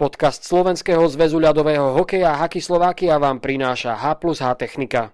Podcast 0.00 0.48
Slovenského 0.48 1.04
zväzu 1.12 1.36
ľadového 1.36 1.92
hokeja 1.92 2.40
Haky 2.40 2.64
Slovakia 2.64 3.20
vám 3.20 3.36
prináša 3.36 4.00
H 4.00 4.16
plus 4.16 4.40
H 4.40 4.56
Technika. 4.56 5.12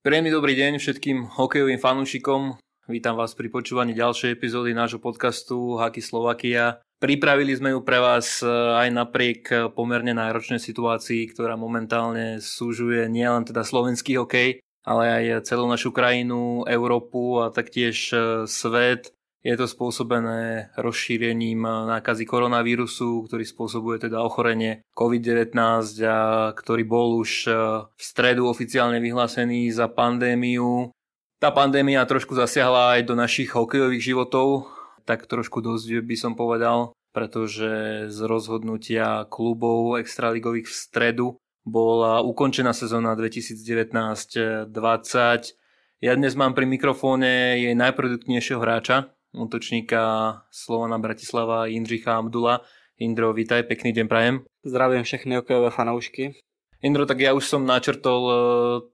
Príjemný 0.00 0.32
dobrý 0.32 0.56
deň 0.56 0.80
všetkým 0.80 1.36
hokejovým 1.36 1.76
fanúšikom. 1.76 2.56
Vítam 2.88 3.20
vás 3.20 3.36
pri 3.36 3.52
počúvaní 3.52 3.92
ďalšej 3.92 4.32
epizódy 4.32 4.72
nášho 4.72 4.96
podcastu 4.96 5.76
Haky 5.76 6.00
Slovakia. 6.00 6.80
Pripravili 6.96 7.52
sme 7.52 7.76
ju 7.76 7.84
pre 7.84 8.00
vás 8.00 8.40
eh, 8.40 8.48
aj 8.48 8.88
napriek 8.88 9.76
pomerne 9.76 10.16
náročnej 10.16 10.56
situácii, 10.56 11.36
ktorá 11.36 11.60
momentálne 11.60 12.40
súžuje 12.40 13.12
nielen 13.12 13.44
teda 13.44 13.60
slovenský 13.60 14.16
hokej, 14.16 14.64
ale 14.88 15.04
aj 15.04 15.44
celú 15.44 15.68
našu 15.68 15.92
krajinu, 15.92 16.64
Európu 16.64 17.44
a 17.44 17.52
taktiež 17.52 18.08
eh, 18.16 18.48
svet. 18.48 19.12
Je 19.48 19.56
to 19.56 19.64
spôsobené 19.64 20.68
rozšírením 20.76 21.64
nákazy 21.64 22.28
koronavírusu, 22.28 23.24
ktorý 23.24 23.48
spôsobuje 23.48 23.96
teda 24.04 24.20
ochorenie 24.20 24.84
COVID-19 24.92 25.56
a 26.04 26.52
ktorý 26.52 26.84
bol 26.84 27.16
už 27.16 27.48
e, 27.48 27.50
v 27.88 28.02
stredu 28.02 28.44
oficiálne 28.44 29.00
vyhlásený 29.00 29.72
za 29.72 29.88
pandémiu. 29.88 30.92
Tá 31.40 31.48
pandémia 31.48 32.04
trošku 32.04 32.36
zasiahla 32.36 33.00
aj 33.00 33.08
do 33.08 33.16
našich 33.16 33.48
hokejových 33.56 34.12
životov, 34.12 34.68
tak 35.08 35.24
trošku 35.24 35.64
dosť 35.64 36.04
by 36.04 36.16
som 36.20 36.36
povedal, 36.36 36.92
pretože 37.16 38.04
z 38.12 38.18
rozhodnutia 38.28 39.24
klubov 39.32 39.96
extraligových 39.96 40.68
v 40.68 40.76
stredu 40.76 41.26
bola 41.64 42.20
ukončená 42.20 42.76
sezóna 42.76 43.16
2019-20. 43.16 44.76
Ja 46.04 46.12
dnes 46.12 46.36
mám 46.36 46.52
pri 46.52 46.68
mikrofóne 46.68 47.56
jej 47.64 47.72
najproduktnejšieho 47.72 48.60
hráča, 48.60 49.17
útočníka 49.32 50.02
Slovana 50.50 50.98
Bratislava 50.98 51.66
Jindřicha 51.66 52.16
Abdula. 52.16 52.60
Indro, 52.98 53.32
vítaj, 53.32 53.62
pekný 53.62 53.92
deň 53.92 54.06
prajem. 54.08 54.36
Zdravím 54.64 55.02
všechny 55.02 55.36
hokejové 55.36 55.70
fanoušky. 55.70 56.34
Indro, 56.78 57.06
tak 57.06 57.18
ja 57.18 57.34
už 57.34 57.42
som 57.42 57.66
načrtol 57.66 58.22
e, 58.22 58.34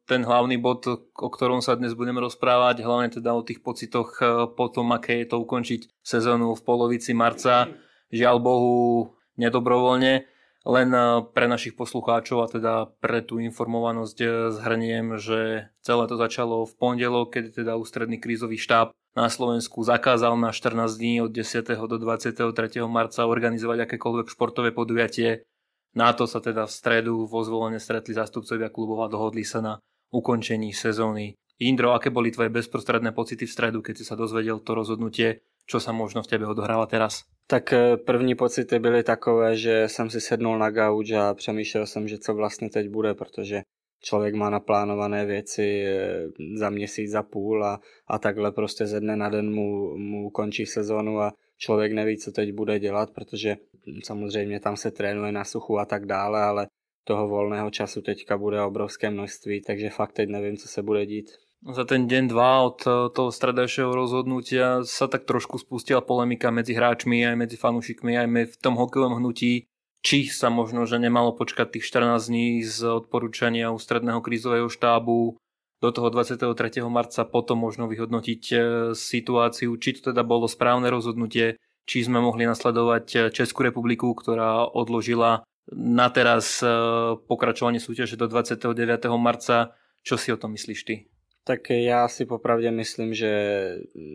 ten 0.08 0.24
hlavný 0.24 0.56
bod, 0.56 0.88
o 1.12 1.28
ktorom 1.28 1.60
sa 1.60 1.76
dnes 1.76 1.92
budeme 1.92 2.16
rozprávať, 2.16 2.80
hlavne 2.80 3.12
teda 3.12 3.36
o 3.36 3.44
tých 3.44 3.60
pocitoch 3.60 4.16
e, 4.24 4.48
po 4.56 4.72
tom, 4.72 4.92
aké 4.96 5.20
je 5.20 5.28
to 5.28 5.36
ukončiť 5.44 6.00
sezónu 6.00 6.56
v 6.56 6.64
polovici 6.64 7.12
marca. 7.12 7.68
Žiaľ 8.08 8.36
Bohu, 8.40 9.12
nedobrovoľne. 9.36 10.24
Len 10.64 10.88
e, 10.96 11.00
pre 11.36 11.44
našich 11.44 11.76
poslucháčov 11.76 12.40
a 12.40 12.48
teda 12.48 12.72
pre 13.04 13.20
tú 13.20 13.36
informovanosť 13.36 14.48
zhrniem, 14.56 15.20
že 15.20 15.68
celé 15.84 16.04
to 16.08 16.16
začalo 16.16 16.64
v 16.64 16.72
pondelok, 16.80 17.36
kedy 17.36 17.64
teda 17.64 17.76
ústredný 17.76 18.16
krízový 18.16 18.56
štáb 18.56 18.96
na 19.14 19.30
Slovensku 19.30 19.82
zakázal 19.82 20.34
na 20.34 20.50
14 20.50 20.98
dní 20.98 21.22
od 21.22 21.30
10. 21.30 21.62
do 21.86 21.96
23. 21.98 22.82
marca 22.90 23.26
organizovať 23.26 23.86
akékoľvek 23.86 24.26
športové 24.26 24.74
podujatie. 24.74 25.46
Na 25.94 26.10
to 26.10 26.26
sa 26.26 26.42
teda 26.42 26.66
v 26.66 26.74
stredu 26.74 27.14
vo 27.30 27.46
zvolenie 27.46 27.78
stretli 27.78 28.18
zástupcovia 28.18 28.66
klubov 28.74 29.06
a 29.06 29.12
dohodli 29.12 29.46
sa 29.46 29.62
na 29.62 29.74
ukončení 30.10 30.74
sezóny. 30.74 31.38
Indro, 31.62 31.94
aké 31.94 32.10
boli 32.10 32.34
tvoje 32.34 32.50
bezprostredné 32.50 33.14
pocity 33.14 33.46
v 33.46 33.54
stredu, 33.54 33.78
keď 33.78 34.02
si 34.02 34.04
sa 34.04 34.18
dozvedel 34.18 34.58
to 34.58 34.74
rozhodnutie, 34.74 35.46
čo 35.70 35.78
sa 35.78 35.94
možno 35.94 36.26
v 36.26 36.34
tebe 36.34 36.50
odohráva 36.50 36.90
teraz? 36.90 37.22
Tak 37.46 37.72
eh, 37.72 37.96
první 37.96 38.34
pocity 38.34 38.78
byly 38.78 39.02
takové, 39.02 39.56
že 39.56 39.88
jsem 39.88 40.10
si 40.10 40.20
sednul 40.20 40.58
na 40.58 40.70
gauč 40.70 41.10
a 41.10 41.34
přemýšlel 41.34 41.86
jsem, 41.86 42.08
že 42.08 42.18
co 42.18 42.34
vlastně 42.34 42.70
teď 42.70 42.88
bude, 42.88 43.14
protože 43.14 43.62
člověk 44.04 44.34
má 44.34 44.50
naplánované 44.50 45.26
věci 45.26 45.84
eh, 45.86 46.28
za 46.56 46.70
měsíc, 46.70 47.10
za 47.10 47.22
půl 47.22 47.64
a, 47.64 47.80
a 48.06 48.18
takhle 48.18 48.52
prostě 48.52 48.86
ze 48.86 49.00
dne 49.00 49.16
na 49.16 49.28
den 49.28 49.54
mu, 49.54 49.96
mu 49.96 50.30
končí 50.30 50.66
sezonu 50.66 51.20
a 51.20 51.32
člověk 51.58 51.92
neví, 51.92 52.18
co 52.18 52.32
teď 52.32 52.52
bude 52.52 52.78
dělat, 52.78 53.10
protože 53.10 53.56
samozřejmě 54.04 54.60
tam 54.60 54.76
se 54.76 54.90
trénuje 54.90 55.32
na 55.32 55.44
suchu 55.44 55.78
a 55.78 55.84
tak 55.84 56.06
dále, 56.06 56.42
ale 56.42 56.66
toho 57.04 57.28
volného 57.28 57.70
času 57.70 58.00
teďka 58.00 58.38
bude 58.38 58.62
obrovské 58.62 59.10
množství, 59.10 59.60
takže 59.60 59.90
fakt 59.90 60.12
teď 60.12 60.28
nevím, 60.28 60.56
co 60.56 60.68
se 60.68 60.82
bude 60.82 61.06
dít. 61.06 61.30
Za 61.64 61.84
ten 61.84 62.04
deň, 62.04 62.28
dva 62.28 62.60
od 62.60 62.84
eh, 62.84 62.92
toho 63.16 63.32
stredajšieho 63.32 63.88
rozhodnutia 63.88 64.84
sa 64.84 65.08
tak 65.08 65.24
trošku 65.24 65.56
spustila 65.56 66.04
polemika 66.04 66.52
medzi 66.52 66.76
hráčmi, 66.76 67.24
aj 67.24 67.40
medzi 67.40 67.56
fanúšikmi, 67.56 68.20
aj 68.20 68.28
v 68.52 68.56
tom 68.60 68.76
hokejovom 68.76 69.16
hnutí 69.16 69.64
či 70.04 70.28
sa 70.28 70.52
možno, 70.52 70.84
že 70.84 71.00
nemalo 71.00 71.32
počkať 71.32 71.80
tých 71.80 71.88
14 71.88 72.28
dní 72.28 72.60
z 72.60 72.84
odporúčania 72.84 73.72
ústredného 73.72 74.20
krízového 74.20 74.68
štábu 74.68 75.40
do 75.80 75.88
toho 75.90 76.08
23. 76.12 76.44
marca 76.92 77.24
potom 77.24 77.64
možno 77.64 77.88
vyhodnotiť 77.88 78.42
e, 78.52 78.56
situáciu, 78.92 79.76
či 79.80 79.96
to 79.96 80.12
teda 80.12 80.20
bolo 80.20 80.44
správne 80.44 80.92
rozhodnutie, 80.92 81.56
či 81.88 82.04
sme 82.04 82.20
mohli 82.20 82.44
nasledovať 82.44 83.06
e, 83.12 83.18
Českú 83.32 83.64
republiku, 83.64 84.12
ktorá 84.12 84.68
odložila 84.68 85.44
na 85.72 86.08
teraz 86.12 86.60
e, 86.60 86.68
pokračovanie 87.16 87.80
súťaže 87.80 88.20
do 88.20 88.28
29. 88.28 88.76
marca. 89.16 89.72
Čo 90.04 90.20
si 90.20 90.28
o 90.32 90.36
tom 90.36 90.52
myslíš 90.52 90.80
ty? 90.84 91.08
Tak 91.44 91.70
já 91.70 92.08
si 92.08 92.24
popravdě 92.24 92.70
myslím, 92.70 93.14
že 93.14 93.30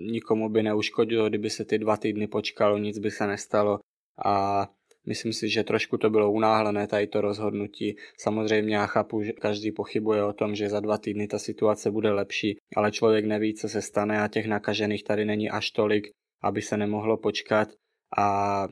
nikomu 0.09 0.49
by 0.49 0.63
neuškodilo, 0.63 1.29
kdyby 1.29 1.49
se 1.49 1.65
ty 1.65 1.77
dva 1.77 1.97
týdny 1.97 2.27
počkalo, 2.27 2.77
nic 2.77 2.97
by 2.97 3.11
se 3.11 3.27
nestalo 3.27 3.79
a 4.25 4.65
Myslím 5.07 5.33
si, 5.33 5.49
že 5.49 5.63
trošku 5.63 5.97
to 5.97 6.09
bylo 6.09 6.31
unáhlené, 6.31 6.87
tady 6.87 7.07
to 7.07 7.21
rozhodnutí. 7.21 7.95
Samozřejmě 8.17 8.75
já 8.75 8.85
chápu, 8.85 9.23
že 9.23 9.31
každý 9.31 9.71
pochybuje 9.71 10.23
o 10.23 10.33
tom, 10.33 10.55
že 10.55 10.69
za 10.69 10.79
dva 10.79 10.97
týdny 10.97 11.27
ta 11.27 11.39
situace 11.39 11.91
bude 11.91 12.11
lepší, 12.11 12.57
ale 12.75 12.91
člověk 12.91 13.25
neví, 13.25 13.53
co 13.53 13.69
se 13.69 13.81
stane 13.81 14.21
a 14.21 14.27
těch 14.27 14.47
nakažených 14.47 15.03
tady 15.03 15.25
není 15.25 15.49
až 15.49 15.71
tolik, 15.71 16.07
aby 16.43 16.61
se 16.61 16.77
nemohlo 16.77 17.17
počkat 17.17 17.69
a 18.17 18.67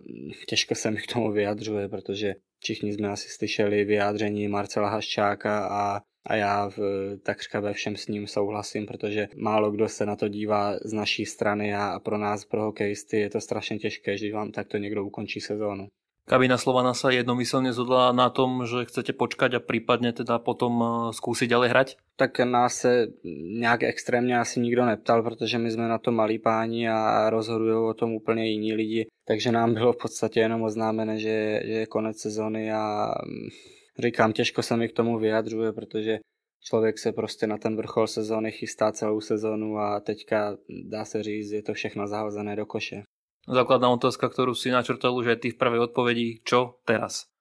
těžko 0.47 0.75
se 0.75 0.91
mi 0.91 0.97
k 0.97 1.13
tomu 1.13 1.31
vyjadřuje, 1.31 1.89
protože 1.89 2.35
všichni 2.59 2.94
jsme 2.94 3.09
asi 3.09 3.29
slyšeli 3.29 3.83
vyjádření 3.83 4.47
Marcela 4.47 4.89
Haščáka 4.89 5.67
a, 5.67 6.01
a 6.25 6.35
já 6.35 6.69
v, 6.69 6.79
takřka 7.23 7.59
ve 7.59 7.73
všem 7.73 7.95
s 7.95 8.07
ním 8.07 8.27
souhlasím, 8.27 8.85
protože 8.85 9.27
málo 9.35 9.71
kdo 9.71 9.89
se 9.89 10.05
na 10.05 10.15
to 10.15 10.27
dívá 10.27 10.77
z 10.85 10.94
naší 10.94 11.25
strany 11.25 11.75
a 11.75 11.99
pro 11.99 12.17
nás, 12.17 12.45
pro 12.45 12.63
hokejisty, 12.63 13.19
je 13.19 13.29
to 13.29 13.41
strašně 13.41 13.79
těžké, 13.79 14.15
když 14.15 14.33
vám 14.33 14.51
takto 14.51 14.77
někdo 14.77 15.05
ukončí 15.05 15.39
sezónu. 15.39 15.88
Kabina 16.27 16.59
Slovana 16.59 16.91
sa 16.91 17.07
jednomyselne 17.07 17.71
zhodla 17.71 18.11
na 18.11 18.27
tom, 18.27 18.67
že 18.67 18.83
chcete 18.83 19.15
počkať 19.15 19.51
a 19.55 19.63
prípadne 19.63 20.11
teda 20.11 20.43
potom 20.43 20.73
eh, 20.83 20.91
skúsiť 21.15 21.47
ďalej 21.47 21.69
hrať? 21.71 21.88
Tak 22.19 22.39
nás 22.39 22.75
se 22.75 23.07
nějak 23.59 23.83
extrémně 23.83 24.39
asi 24.39 24.59
nikdo 24.59 24.85
neptal, 24.85 25.23
protože 25.23 25.57
my 25.57 25.71
jsme 25.71 25.88
na 25.88 25.97
to 25.97 26.11
malí 26.11 26.39
páni 26.39 26.89
a 26.89 27.29
rozhodují 27.29 27.89
o 27.89 27.93
tom 27.93 28.13
úplně 28.13 28.45
jiní 28.45 28.73
lidi. 28.73 29.07
Takže 29.27 29.51
nám 29.51 29.73
bylo 29.73 29.93
v 29.93 29.97
podstatě 29.97 30.39
jenom 30.39 30.61
oznámené, 30.63 31.19
že, 31.19 31.61
že 31.65 31.73
je 31.73 31.85
konec 31.85 32.19
sezony 32.19 32.71
a 32.71 33.11
mm, 33.25 33.47
říkám, 33.99 34.33
těžko 34.33 34.63
se 34.63 34.77
mi 34.77 34.89
k 34.89 34.94
tomu 34.94 35.19
vyjadřuje, 35.19 35.73
protože 35.73 36.19
člověk 36.63 36.99
se 36.99 37.11
prostě 37.11 37.47
na 37.47 37.57
ten 37.57 37.75
vrchol 37.75 38.07
sezóny 38.07 38.51
chystá 38.51 38.91
celou 38.91 39.21
sezónu 39.21 39.77
a 39.77 39.99
teďka 39.99 40.57
dá 40.89 41.05
se 41.05 41.23
říct, 41.23 41.51
je 41.51 41.63
to 41.63 41.73
všechno 41.73 42.07
zahozené 42.07 42.55
do 42.55 42.65
koše. 42.65 43.03
Základná 43.47 43.87
otázka, 43.95 44.27
ktorú 44.27 44.51
si 44.51 44.67
načrtol 44.67 45.15
už 45.23 45.31
aj 45.31 45.39
ty 45.39 45.47
v 45.55 45.59
prvej 45.59 45.87
odpovedi, 45.87 46.43
čo 46.43 46.83
teraz? 46.83 47.31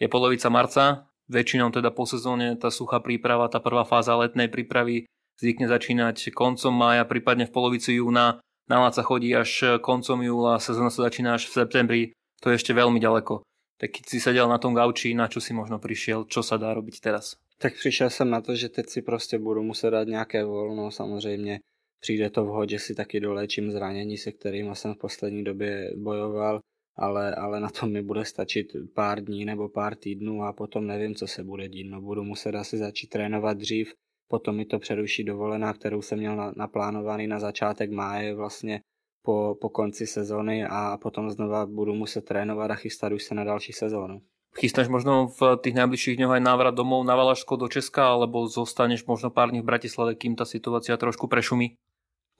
Je 0.00 0.08
polovica 0.08 0.48
marca, 0.48 1.12
väčšinou 1.28 1.68
teda 1.68 1.92
po 1.92 2.08
sezóne 2.08 2.56
tá 2.56 2.72
suchá 2.72 3.04
príprava, 3.04 3.52
tá 3.52 3.60
prvá 3.60 3.84
fáza 3.84 4.16
letnej 4.16 4.48
prípravy 4.48 5.04
zvykne 5.36 5.68
začínať 5.68 6.32
koncom 6.32 6.72
mája, 6.72 7.04
prípadne 7.04 7.44
v 7.44 7.52
polovici 7.52 8.00
júna. 8.00 8.40
Na 8.72 8.88
sa 8.88 9.04
chodí 9.04 9.36
až 9.36 9.80
koncom 9.84 10.24
júla, 10.24 10.56
sezóna 10.64 10.88
sa 10.88 11.04
začína 11.04 11.36
až 11.36 11.52
v 11.52 11.56
septembri, 11.60 12.02
to 12.40 12.48
je 12.48 12.56
ešte 12.56 12.72
veľmi 12.72 12.96
ďaleko. 12.96 13.44
Tak 13.80 13.88
keď 14.00 14.04
si 14.08 14.18
sedel 14.20 14.48
na 14.48 14.60
tom 14.60 14.72
gauči, 14.72 15.12
na 15.12 15.28
čo 15.28 15.40
si 15.40 15.52
možno 15.52 15.76
prišiel, 15.76 16.28
čo 16.28 16.40
sa 16.40 16.56
dá 16.56 16.72
robiť 16.72 17.00
teraz? 17.00 17.36
Tak 17.60 17.76
přišel 17.76 18.10
jsem 18.10 18.30
na 18.30 18.40
to, 18.40 18.56
že 18.56 18.68
teď 18.68 18.86
si 18.88 19.02
prostě 19.02 19.38
budu 19.38 19.62
muset 19.62 19.90
dát 19.90 20.08
nějaké 20.08 20.44
volno, 20.44 20.90
samozřejmě 20.90 21.60
přijde 22.00 22.30
to 22.30 22.44
vhod, 22.44 22.70
že 22.70 22.78
si 22.78 22.94
taky 22.94 23.20
doléčím 23.20 23.70
zranění, 23.70 24.18
se 24.18 24.32
kterými 24.32 24.76
jsem 24.76 24.94
v 24.94 24.98
poslední 24.98 25.44
době 25.44 25.92
bojoval, 25.96 26.60
ale, 26.96 27.34
ale 27.34 27.60
na 27.60 27.70
to 27.70 27.86
mi 27.86 28.02
bude 28.02 28.24
stačit 28.24 28.66
pár 28.94 29.24
dní 29.24 29.44
nebo 29.44 29.68
pár 29.68 29.94
týdnů 29.94 30.42
a 30.42 30.52
potom 30.52 30.86
nevím, 30.86 31.14
co 31.14 31.26
se 31.26 31.44
bude 31.44 31.68
dít. 31.68 31.90
No, 31.90 32.00
budu 32.00 32.24
muset 32.24 32.54
asi 32.54 32.78
začít 32.78 33.06
trénovat 33.06 33.56
dřív, 33.56 33.94
potom 34.28 34.56
mi 34.56 34.64
to 34.64 34.78
přeruší 34.78 35.24
dovolená, 35.24 35.72
kterou 35.72 36.02
jsem 36.02 36.18
měl 36.18 36.52
naplánovaný 36.56 37.26
na 37.26 37.38
začátek 37.38 37.90
máje 37.90 38.34
vlastně 38.34 38.80
po, 39.22 39.56
po 39.60 39.68
konci 39.68 40.06
sezóny 40.06 40.64
a 40.64 40.98
potom 41.02 41.30
znova 41.30 41.66
budu 41.66 41.94
muset 41.94 42.24
trénovat 42.24 42.70
a 42.70 42.74
chystat 42.74 43.12
už 43.12 43.22
se 43.22 43.34
na 43.34 43.44
další 43.44 43.72
sezónu. 43.72 44.22
Chystáš 44.50 44.90
možno 44.90 45.30
v 45.30 45.62
tých 45.62 45.78
najbližších 45.78 46.18
dňoch 46.18 46.34
aj 46.34 46.42
návrat 46.42 46.74
domov 46.74 47.06
na 47.06 47.14
Valašsko 47.14 47.54
do 47.54 47.70
Česka, 47.70 48.18
alebo 48.18 48.50
zostaneš 48.50 49.06
možno 49.06 49.30
pár 49.30 49.54
dní 49.54 49.62
v 49.62 49.70
Bratislave, 49.70 50.18
kým 50.18 50.34
ta 50.34 50.42
situácia 50.42 50.98
trošku 50.98 51.30
prešumí? 51.30 51.78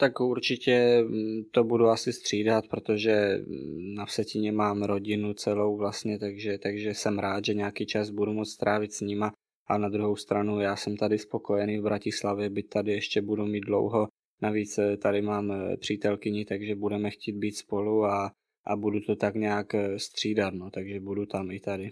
Tak 0.01 0.21
určitě 0.21 1.03
mm, 1.03 1.43
to 1.51 1.65
budu 1.65 1.87
asi 1.87 2.13
střídat, 2.13 2.69
protože 2.69 3.39
mm, 3.47 3.95
na 3.95 4.07
Vsetině 4.07 4.53
mám 4.53 4.83
rodinu 4.83 5.35
celou 5.35 5.77
vlastně, 5.77 6.19
takže, 6.19 6.59
takže 6.59 6.95
jsem 6.95 7.19
rád, 7.19 7.45
že 7.45 7.55
nějaký 7.55 7.87
čas 7.87 8.11
budu 8.11 8.33
moct 8.33 8.51
strávit 8.51 8.93
s 8.93 9.01
nima. 9.01 9.33
A 9.67 9.79
na 9.79 9.89
druhou 9.89 10.17
stranu 10.17 10.61
já 10.61 10.77
jsem 10.77 10.97
tady 10.97 11.19
spokojený 11.19 11.79
v 11.79 11.83
Bratislavě, 11.83 12.51
byť 12.51 12.69
tady 12.69 12.93
ještě 12.93 13.23
budu 13.23 13.47
mít 13.47 13.61
dlouho, 13.61 14.09
Navíc 14.43 14.79
eh, 14.79 14.97
tady 14.97 15.23
mám 15.23 15.53
eh, 15.53 15.77
přítelkyni, 15.77 16.45
takže 16.45 16.75
budeme 16.75 17.11
chtít 17.11 17.33
být 17.33 17.57
spolu 17.57 18.05
a, 18.05 18.33
a 18.65 18.77
budu 18.77 19.01
to 19.01 19.17
tak 19.17 19.35
nějak 19.35 19.75
eh, 19.75 19.99
střídat, 19.99 20.55
no, 20.55 20.71
takže 20.71 21.01
budu 21.01 21.27
tam 21.27 21.51
i 21.51 21.61
tady. 21.61 21.91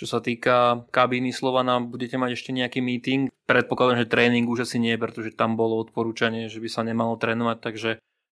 Čo 0.00 0.08
sa 0.08 0.24
týka 0.24 0.88
kabíny 0.88 1.28
Slovana, 1.28 1.76
budete 1.76 2.16
mať 2.16 2.32
ešte 2.32 2.56
nejaký 2.56 2.80
meeting? 2.80 3.28
Predpokladám, 3.44 4.00
že 4.00 4.08
tréning 4.08 4.48
už 4.48 4.64
asi 4.64 4.80
nie, 4.80 4.96
pretože 4.96 5.36
tam 5.36 5.60
bolo 5.60 5.76
odporúčanie, 5.76 6.48
že 6.48 6.56
by 6.56 6.72
sa 6.72 6.80
nemalo 6.80 7.20
trénovať, 7.20 7.58
takže 7.60 7.90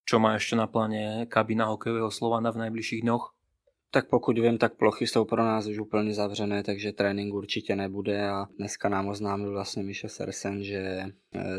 čo 0.09 0.17
má 0.17 0.33
ešte 0.41 0.57
na 0.57 0.65
pláne 0.65 1.29
kabína 1.29 1.69
hokejového 1.69 2.09
Slovana 2.09 2.57
v 2.57 2.65
najbližších 2.65 3.05
dňoch? 3.05 3.37
Tak 3.93 4.09
pokud 4.09 4.39
vím, 4.39 4.57
tak 4.59 4.81
plochy 4.81 5.07
jsou 5.07 5.25
pro 5.25 5.45
nás 5.45 5.67
už 5.67 5.79
úplně 5.79 6.15
zavřené, 6.15 6.63
takže 6.65 6.93
trénink 6.93 7.35
určitě 7.35 7.77
nebude 7.77 8.31
a 8.31 8.47
dneska 8.59 8.89
nám 8.89 9.09
oznámil 9.09 9.53
vlastně 9.53 9.83
Michel 9.83 10.11
Sersen, 10.11 10.65
že 10.65 10.81
e, 10.81 11.11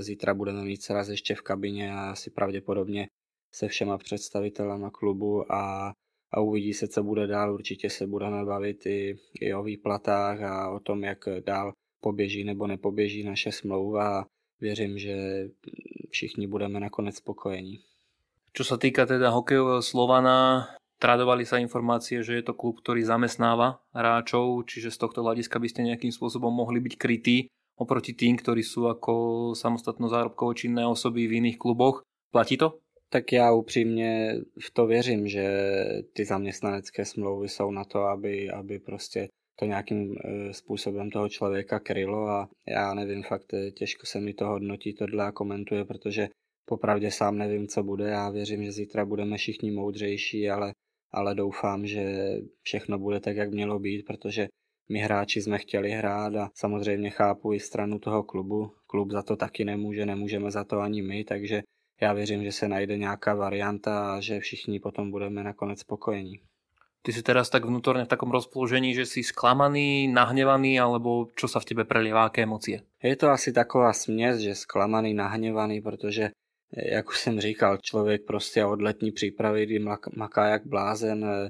zítra 0.02 0.34
budeme 0.34 0.64
mít 0.64 0.82
sraz 0.82 1.10
ještě 1.10 1.36
v 1.36 1.42
kabině 1.42 1.94
a 1.94 2.12
asi 2.12 2.30
pravděpodobně 2.30 3.08
se 3.54 3.68
všema 3.68 3.98
představitelama 3.98 4.90
klubu 4.90 5.54
a, 5.54 5.94
a 6.32 6.42
uvidí 6.42 6.74
se, 6.74 6.88
co 6.88 7.04
bude 7.04 7.28
dál. 7.28 7.54
Určitě 7.54 7.90
se 7.90 8.08
budeme 8.08 8.46
bavit 8.46 8.86
i, 8.86 9.16
i 9.42 9.54
o 9.54 9.64
výplatách 9.64 10.42
a 10.42 10.70
o 10.70 10.80
tom, 10.80 11.04
jak 11.04 11.18
dál 11.46 11.74
poběží 12.02 12.44
nebo 12.44 12.68
nepoběží 12.68 13.24
naše 13.24 13.52
smlouva 13.52 14.26
věřím, 14.62 14.98
že 14.98 15.16
všichni 16.10 16.48
budeme 16.48 16.80
nakonec 16.80 17.16
spokojení. 17.16 17.80
Čo 18.50 18.66
sa 18.66 18.82
týka 18.82 19.06
teda 19.06 19.30
hokejového 19.30 19.80
Slovana, 19.86 20.68
Tradovali 21.00 21.48
sa 21.48 21.64
informácie, 21.64 22.20
že 22.20 22.36
je 22.36 22.44
to 22.44 22.60
klub, 22.60 22.84
ktorý 22.84 23.08
zamestnáva 23.08 23.80
hráčov, 23.96 24.68
čiže 24.68 24.92
z 24.92 25.00
tohto 25.00 25.24
hľadiska 25.24 25.56
by 25.56 25.68
ste 25.72 25.88
nejakým 25.88 26.12
spôsobom 26.12 26.52
mohli 26.52 26.84
byť 26.84 26.94
krytí 27.00 27.48
oproti 27.80 28.12
tým, 28.12 28.36
ktorí 28.36 28.60
sú 28.60 28.92
ako 28.92 29.56
samostatno 29.56 30.12
zárobkovo 30.12 30.52
činné 30.52 30.84
osoby 30.84 31.24
v 31.32 31.40
iných 31.40 31.56
kluboch. 31.56 32.04
Platí 32.36 32.60
to? 32.60 32.84
Tak 33.10 33.32
já 33.32 33.52
upřímně 33.52 34.36
v 34.60 34.72
to 34.74 34.88
věřím, 34.88 35.28
že 35.28 35.50
ty 36.14 36.26
zaměstnanecké 36.26 37.06
smlouvy 37.06 37.50
jsou 37.50 37.72
na 37.72 37.84
to, 37.84 38.04
aby, 38.04 38.50
aby 38.50 38.80
prostě 38.80 39.28
to 39.60 39.66
nějakým 39.66 40.16
e, 40.16 40.54
způsobem 40.54 41.12
toho 41.12 41.30
člověka 41.30 41.80
krylo 41.80 42.28
a 42.28 42.50
já 42.68 42.94
nevím, 42.94 43.24
fakt 43.24 43.54
e, 43.54 43.72
těžko 43.72 44.06
se 44.06 44.20
mi 44.20 44.34
to 44.34 44.46
hodnotí 44.46 44.94
tohle 44.94 45.26
a 45.26 45.32
komentuje, 45.32 45.86
protože 45.86 46.30
popravdě 46.66 47.12
sám 47.12 47.38
nevím, 47.38 47.68
co 47.68 47.84
bude. 47.84 48.10
Já 48.10 48.30
věřím, 48.30 48.64
že 48.64 48.72
zítra 48.72 49.06
budeme 49.06 49.38
všichni 49.38 49.72
moudřejší, 49.72 50.50
ale 50.50 50.74
ale 51.12 51.36
doufám, 51.36 51.88
že 51.88 52.36
všechno 52.62 53.00
bude 53.00 53.20
tak, 53.20 53.36
jak 53.36 53.52
mělo 53.52 53.80
být, 53.80 54.06
protože 54.06 54.48
my 54.90 55.00
hráči 55.00 55.42
jsme 55.42 55.58
chtěli 55.58 55.92
hrát 55.92 56.36
a 56.36 56.50
samozřejmě 56.56 57.10
chápu 57.10 57.54
i 57.54 57.60
stranu 57.60 58.00
toho 58.00 58.24
klubu. 58.24 58.72
Klub 58.88 59.12
za 59.12 59.24
to 59.24 59.36
taky 59.36 59.66
nemůže, 59.66 60.06
nemůžeme 60.06 60.52
za 60.52 60.64
to 60.64 60.80
ani 60.80 61.02
my, 61.02 61.24
takže 61.24 61.62
já 62.02 62.14
věřím, 62.14 62.44
že 62.44 62.52
se 62.52 62.68
najde 62.68 62.98
nějaká 62.98 63.34
varianta 63.34 64.16
a 64.16 64.20
že 64.20 64.40
všichni 64.40 64.80
potom 64.80 65.12
budeme 65.12 65.44
nakonec 65.44 65.80
spokojení. 65.80 66.40
Ty 67.02 67.14
si 67.14 67.24
teraz 67.24 67.48
tak 67.48 67.64
vnútorne 67.64 68.04
v 68.04 68.12
takom 68.12 68.28
rozpoložení, 68.28 68.92
že 68.92 69.08
si 69.08 69.24
sklamaný, 69.24 70.12
nahnevaný, 70.12 70.84
alebo 70.84 71.32
čo 71.32 71.48
sa 71.48 71.64
v 71.64 71.72
tebe 71.72 71.84
prelievá, 71.88 72.28
aké 72.28 72.44
emócie? 72.44 72.84
Je 73.00 73.16
to 73.16 73.32
asi 73.32 73.56
taková 73.56 73.96
směs, 73.96 74.44
že 74.44 74.56
sklamaný, 74.56 75.16
nahněvaný, 75.16 75.80
protože 75.82 76.36
jak 76.76 77.10
už 77.10 77.20
jsem 77.20 77.40
říkal, 77.40 77.78
člověk 77.78 78.22
prostě 78.28 78.66
od 78.66 78.82
letní 78.82 79.12
přípravy, 79.12 79.66
kdy 79.66 79.80
maká 80.16 80.46
jak 80.46 80.68
blázen, 80.68 81.26
eh, 81.26 81.50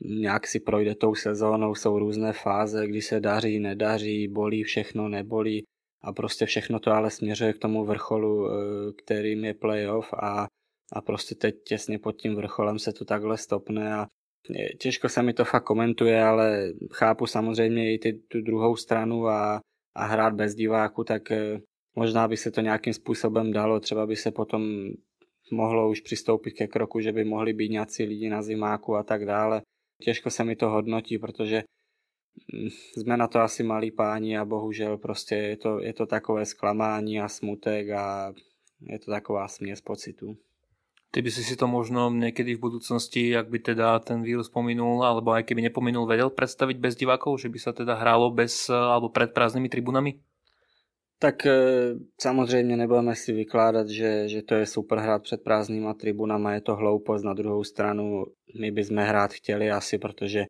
nějak 0.00 0.46
si 0.46 0.60
projde 0.60 0.94
tou 0.94 1.14
sezónou, 1.14 1.74
jsou 1.74 1.98
různé 1.98 2.32
fáze, 2.32 2.86
kdy 2.86 3.02
se 3.02 3.20
daří, 3.20 3.60
nedaří, 3.60 4.28
bolí, 4.28 4.62
všechno 4.62 5.08
nebolí 5.08 5.64
a 6.06 6.12
prostě 6.12 6.46
všechno 6.46 6.80
to 6.80 6.92
ale 6.92 7.10
směřuje 7.10 7.52
k 7.52 7.58
tomu 7.58 7.84
vrcholu, 7.84 8.48
eh, 8.48 8.52
kterým 8.92 9.44
je 9.44 9.54
playoff 9.54 10.14
a, 10.14 10.46
a 10.92 11.00
prostě 11.00 11.34
teď 11.34 11.54
těsně 11.62 11.98
pod 11.98 12.12
tím 12.12 12.34
vrcholem 12.34 12.78
se 12.78 12.92
to 12.92 13.04
takhle 13.04 13.38
stopne 13.38 13.94
a 13.94 14.06
těžko 14.78 15.08
se 15.08 15.22
mi 15.22 15.32
to 15.32 15.44
fakt 15.44 15.64
komentuje, 15.64 16.22
ale 16.22 16.72
chápu 16.92 17.26
samozřejmě 17.26 17.94
i 17.94 17.98
ty, 17.98 18.12
tu 18.12 18.40
druhou 18.40 18.76
stranu 18.76 19.28
a, 19.28 19.60
a 19.96 20.04
hrát 20.04 20.34
bez 20.34 20.54
diváku, 20.54 21.04
tak 21.04 21.30
eh, 21.30 21.60
Možná 21.98 22.28
by 22.28 22.36
se 22.36 22.50
to 22.50 22.60
nějakým 22.60 22.92
způsobem 22.92 23.52
dalo, 23.52 23.80
třeba 23.80 24.06
by 24.06 24.16
se 24.16 24.30
potom 24.30 24.90
mohlo 25.52 25.90
už 25.90 26.00
přistoupit 26.00 26.50
ke 26.50 26.66
kroku, 26.66 27.00
že 27.00 27.12
by 27.12 27.24
mohli 27.24 27.52
být 27.52 27.70
nějací 27.70 28.04
lidi 28.04 28.28
na 28.28 28.42
zimáku 28.42 28.96
a 28.96 29.02
tak 29.02 29.24
dále. 29.24 29.62
Těžko 30.02 30.30
se 30.30 30.44
mi 30.44 30.56
to 30.56 30.70
hodnotí, 30.70 31.18
protože 31.18 31.62
jsme 32.96 33.16
na 33.16 33.28
to 33.28 33.40
asi 33.40 33.62
malí 33.62 33.90
páni 33.90 34.38
a 34.38 34.44
bohužel 34.44 34.98
prostě 34.98 35.34
je 35.34 35.56
to, 35.56 35.80
je 35.80 35.92
to 35.92 36.06
takové 36.06 36.46
zklamání 36.46 37.20
a 37.20 37.28
smutek 37.28 37.90
a 37.90 38.32
je 38.80 38.98
to 38.98 39.10
taková 39.10 39.48
směs 39.48 39.80
pocitů. 39.80 40.36
Ty 41.10 41.22
by 41.22 41.30
si 41.30 41.44
si 41.44 41.56
to 41.56 41.66
možno 41.66 42.10
někdy 42.10 42.54
v 42.54 42.60
budoucnosti, 42.60 43.28
jak 43.28 43.48
by 43.48 43.58
teda 43.58 43.98
ten 43.98 44.22
vírus 44.22 44.48
pominul, 44.48 45.04
alebo 45.04 45.32
aj 45.32 45.42
keby 45.42 45.62
nepominul, 45.62 46.06
vedel 46.06 46.30
představit 46.30 46.76
bez 46.76 46.96
divákov, 46.96 47.40
že 47.40 47.48
by 47.48 47.58
se 47.58 47.72
teda 47.72 47.94
hrálo 47.94 48.30
bez 48.30 48.68
alebo 48.70 49.08
před 49.08 49.32
prázdnými 49.32 49.68
tribunami? 49.68 50.20
Tak 51.18 51.46
eh, 51.46 51.94
samozřejmě 52.20 52.76
nebudeme 52.76 53.14
si 53.14 53.32
vykládat, 53.32 53.88
že, 53.88 54.28
že 54.28 54.42
to 54.42 54.54
je 54.54 54.66
super 54.66 54.98
hrát 54.98 55.22
před 55.22 55.40
prázdnýma 55.42 55.94
tribunama, 55.94 56.52
je 56.52 56.60
to 56.60 56.76
hloupost. 56.76 57.22
Na 57.22 57.34
druhou 57.34 57.64
stranu 57.64 58.24
my 58.60 58.70
bychom 58.70 58.96
hrát 58.96 59.32
chtěli 59.32 59.70
asi, 59.70 59.98
protože 59.98 60.44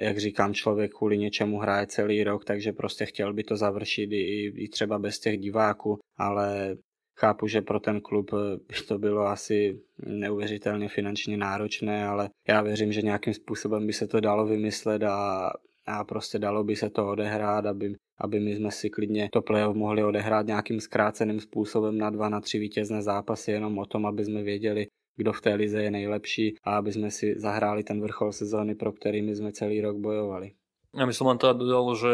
jak 0.00 0.18
říkám, 0.18 0.54
člověk 0.54 0.92
kvůli 0.92 1.18
něčemu 1.18 1.58
hraje 1.58 1.86
celý 1.86 2.24
rok, 2.24 2.44
takže 2.44 2.72
prostě 2.72 3.06
chtěl 3.06 3.32
by 3.32 3.44
to 3.44 3.56
završit 3.56 4.12
i, 4.12 4.52
i 4.56 4.68
třeba 4.68 4.98
bez 4.98 5.18
těch 5.18 5.38
diváků, 5.38 5.98
ale 6.18 6.76
chápu, 7.18 7.46
že 7.46 7.62
pro 7.62 7.80
ten 7.80 8.00
klub 8.00 8.30
eh, 8.32 8.56
by 8.56 8.86
to 8.88 8.98
bylo 8.98 9.26
asi 9.26 9.80
neuvěřitelně 10.06 10.88
finančně 10.88 11.36
náročné, 11.36 12.06
ale 12.06 12.30
já 12.48 12.62
věřím, 12.62 12.92
že 12.92 13.02
nějakým 13.02 13.34
způsobem 13.34 13.86
by 13.86 13.92
se 13.92 14.06
to 14.06 14.20
dalo 14.20 14.46
vymyslet 14.46 15.02
a, 15.02 15.50
a 15.86 16.04
prostě 16.04 16.38
dalo 16.38 16.64
by 16.64 16.76
se 16.76 16.90
to 16.90 17.08
odehrát, 17.08 17.66
aby 17.66 17.94
aby 18.20 18.40
my 18.40 18.56
jsme 18.56 18.70
si 18.70 18.90
klidně 18.90 19.28
to 19.32 19.42
playoff 19.42 19.76
mohli 19.76 20.04
odehrát 20.04 20.46
nějakým 20.46 20.80
zkráceným 20.80 21.40
způsobem 21.40 21.98
na 21.98 22.10
dva, 22.10 22.28
na 22.28 22.40
tři 22.40 22.58
vítězné 22.58 23.02
zápasy, 23.02 23.52
jenom 23.52 23.78
o 23.78 23.86
tom, 23.86 24.06
aby 24.06 24.24
jsme 24.24 24.42
věděli, 24.42 24.86
kdo 25.16 25.32
v 25.32 25.40
té 25.40 25.54
lize 25.54 25.82
je 25.82 25.90
nejlepší 25.90 26.56
a 26.64 26.76
aby 26.76 26.92
jsme 26.92 27.10
si 27.10 27.34
zahráli 27.36 27.84
ten 27.84 28.00
vrchol 28.00 28.32
sezóny, 28.32 28.74
pro 28.74 28.92
který 28.92 29.22
my 29.22 29.36
jsme 29.36 29.52
celý 29.52 29.80
rok 29.80 29.96
bojovali. 29.96 30.52
Ja 30.90 31.06
by 31.06 31.14
som 31.14 31.30
vám 31.30 31.38
teda 31.38 31.54
dodal, 31.54 31.86
že 31.94 32.12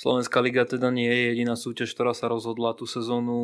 Slovenská 0.00 0.40
liga 0.40 0.64
teda 0.64 0.88
nie 0.88 1.12
je 1.12 1.36
jediná 1.36 1.60
súťaž, 1.60 1.92
ktorá 1.92 2.16
sa 2.16 2.32
rozhodla 2.32 2.72
tú 2.72 2.88
sezónu 2.88 3.36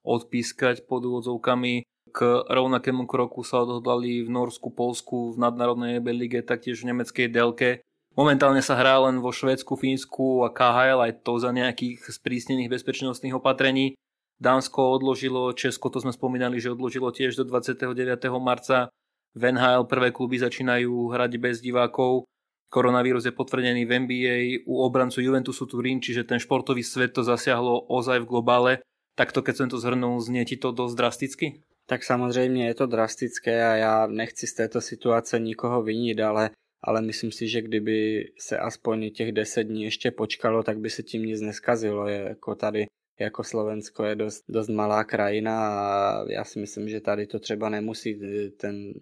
odpískať 0.00 0.88
pod 0.88 1.04
úvodzovkami. 1.04 1.84
K 2.12 2.18
rovnakému 2.48 3.04
kroku 3.04 3.44
sa 3.44 3.60
odhodlali 3.60 4.24
v 4.24 4.28
Norsku, 4.32 4.72
Polsku, 4.72 5.36
v 5.36 5.40
nadnárodnej 5.44 6.00
lige, 6.00 6.40
taktiež 6.40 6.80
v 6.80 6.92
nemeckej 6.92 7.28
delke. 7.28 7.84
Momentálne 8.16 8.64
sa 8.64 8.76
hrá 8.76 9.00
len 9.04 9.20
vo 9.20 9.32
Švedsku, 9.32 9.76
Fínsku 9.76 10.44
a 10.44 10.52
KHL, 10.52 11.00
aj 11.08 11.24
to 11.24 11.36
za 11.36 11.52
nejakých 11.52 12.04
sprísnených 12.08 12.72
bezpečnostných 12.72 13.36
opatrení. 13.36 13.96
Dánsko 14.42 14.98
odložilo, 14.98 15.54
Česko 15.54 15.86
to 15.86 16.02
sme 16.02 16.10
spomínali, 16.10 16.58
že 16.58 16.74
odložilo 16.74 17.14
tiež 17.14 17.38
do 17.38 17.46
29. 17.46 17.94
marca. 18.42 18.90
V 19.38 19.42
NHL 19.54 19.86
prvé 19.86 20.10
kluby 20.10 20.42
začínajú 20.42 21.14
hrať 21.14 21.38
bez 21.38 21.62
divákov. 21.62 22.26
Koronavírus 22.66 23.22
je 23.22 23.30
potvrdený 23.30 23.86
v 23.86 23.92
NBA, 24.02 24.36
u 24.66 24.82
obrancu 24.82 25.22
Juventusu 25.22 25.62
Turín, 25.70 26.02
čiže 26.02 26.26
ten 26.26 26.42
športový 26.42 26.82
svet 26.82 27.14
to 27.14 27.22
zasiahlo 27.22 27.86
ozaj 27.86 28.26
v 28.26 28.28
globále. 28.28 28.72
Takto, 29.14 29.46
keď 29.46 29.54
som 29.54 29.68
to 29.70 29.78
zhrnul, 29.78 30.18
znie 30.18 30.42
ti 30.42 30.58
to 30.58 30.72
dosť 30.72 30.94
drasticky? 30.96 31.46
Tak 31.86 32.04
samozřejmě 32.04 32.66
je 32.66 32.74
to 32.74 32.86
drastické 32.86 33.64
a 33.64 33.74
já 33.76 34.06
nechci 34.06 34.46
z 34.46 34.54
této 34.54 34.80
situace 34.80 35.38
nikoho 35.38 35.82
vinit, 35.82 36.20
ale 36.20 36.50
ale 36.84 37.02
myslím 37.02 37.32
si, 37.32 37.48
že 37.48 37.62
kdyby 37.62 38.24
se 38.38 38.58
aspoň 38.58 39.10
těch 39.10 39.32
deset 39.32 39.64
dní 39.64 39.82
ještě 39.82 40.10
počkalo, 40.10 40.62
tak 40.62 40.78
by 40.78 40.90
se 40.90 41.02
tím 41.02 41.22
nic 41.22 41.40
neskazilo. 41.40 42.08
Je 42.08 42.18
jako 42.28 42.54
tady 42.54 42.86
jako 43.22 43.44
Slovensko 43.44 44.04
je 44.04 44.14
dost, 44.14 44.44
dost 44.48 44.68
malá 44.68 45.04
krajina 45.04 45.54
a 45.68 46.24
já 46.28 46.44
si 46.44 46.60
myslím, 46.60 46.88
že 46.88 47.00
tady 47.00 47.26
to 47.26 47.38
třeba 47.38 47.68
nemusí 47.68 48.20
ten, 48.56 48.92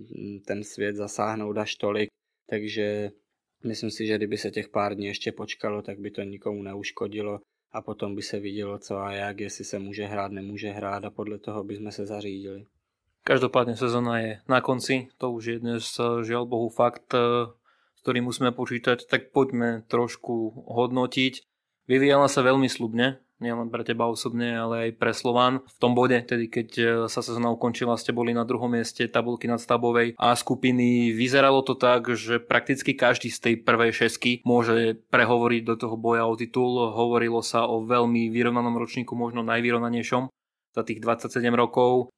ten 0.46 0.64
svět 0.64 0.96
zasáhnout 0.96 1.58
až 1.58 1.74
tolik, 1.74 2.08
takže 2.46 3.10
myslím 3.64 3.90
si, 3.90 4.06
že 4.06 4.16
kdyby 4.16 4.36
se 4.36 4.50
těch 4.50 4.68
pár 4.68 4.94
dní 4.94 5.06
ještě 5.06 5.32
počkalo, 5.32 5.82
tak 5.82 5.98
by 5.98 6.10
to 6.10 6.22
nikomu 6.22 6.62
neuškodilo 6.62 7.40
a 7.72 7.82
potom 7.82 8.14
by 8.14 8.22
se 8.22 8.40
vidělo 8.40 8.78
co 8.78 8.98
a 8.98 9.12
jak, 9.12 9.40
jestli 9.40 9.64
se 9.64 9.78
může 9.78 10.04
hrát, 10.04 10.32
nemůže 10.32 10.70
hrát 10.70 11.04
a 11.04 11.10
podle 11.10 11.38
toho 11.38 11.64
by 11.64 11.76
jsme 11.76 11.92
se 11.92 12.06
zařídili. 12.06 12.64
Každopádně 13.24 13.76
sezona 13.76 14.18
je 14.18 14.40
na 14.48 14.60
konci, 14.60 15.08
to 15.18 15.32
už 15.32 15.44
je 15.44 15.58
dnes 15.58 16.00
žiaľ 16.24 16.48
Bohu 16.48 16.68
fakt 16.72 17.14
s 18.00 18.00
ktorým 18.00 18.32
musíme 18.32 18.48
počítať, 18.56 19.04
tak 19.04 19.28
poďme 19.28 19.84
trošku 19.84 20.64
hodnotiť. 20.64 21.44
Vyvíjala 21.84 22.32
sa 22.32 22.40
veľmi 22.40 22.64
slubne, 22.64 23.20
nielen 23.40 23.72
pre 23.72 23.82
teba 23.82 24.06
osobne, 24.06 24.52
ale 24.52 24.74
aj 24.88 24.90
pre 25.00 25.12
Slován. 25.16 25.64
V 25.64 25.76
tom 25.80 25.96
bode, 25.96 26.20
tedy 26.22 26.46
keď 26.46 26.68
e, 26.76 26.84
sa 27.08 27.24
sezóna 27.24 27.48
ukončila, 27.50 27.96
ste 27.96 28.12
boli 28.12 28.36
na 28.36 28.44
druhom 28.44 28.68
mieste 28.68 29.08
tabulky 29.08 29.48
nad 29.48 29.58
stavovej 29.58 30.14
a 30.20 30.36
skupiny. 30.36 31.10
Vyzeralo 31.16 31.64
to 31.64 31.74
tak, 31.74 32.12
že 32.14 32.38
prakticky 32.38 32.92
každý 32.92 33.32
z 33.32 33.40
tej 33.40 33.54
prvej 33.64 33.96
šesky 33.96 34.44
môže 34.44 35.00
prehovoriť 35.08 35.62
do 35.64 35.74
toho 35.74 35.96
boja 35.96 36.28
o 36.28 36.36
titul. 36.36 36.92
Hovorilo 36.92 37.40
sa 37.40 37.66
o 37.66 37.82
veľmi 37.82 38.28
vyrovnanom 38.30 38.76
ročníku, 38.76 39.16
možno 39.16 39.42
najvyrovnanejšom 39.42 40.30
za 40.76 40.82
tých 40.86 41.02
27 41.02 41.42
rokov. 41.56 42.12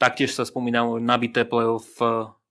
Taktiež 0.00 0.32
sa 0.32 0.48
spomínalo 0.48 0.96
nabité 0.96 1.44
playoff 1.44 2.00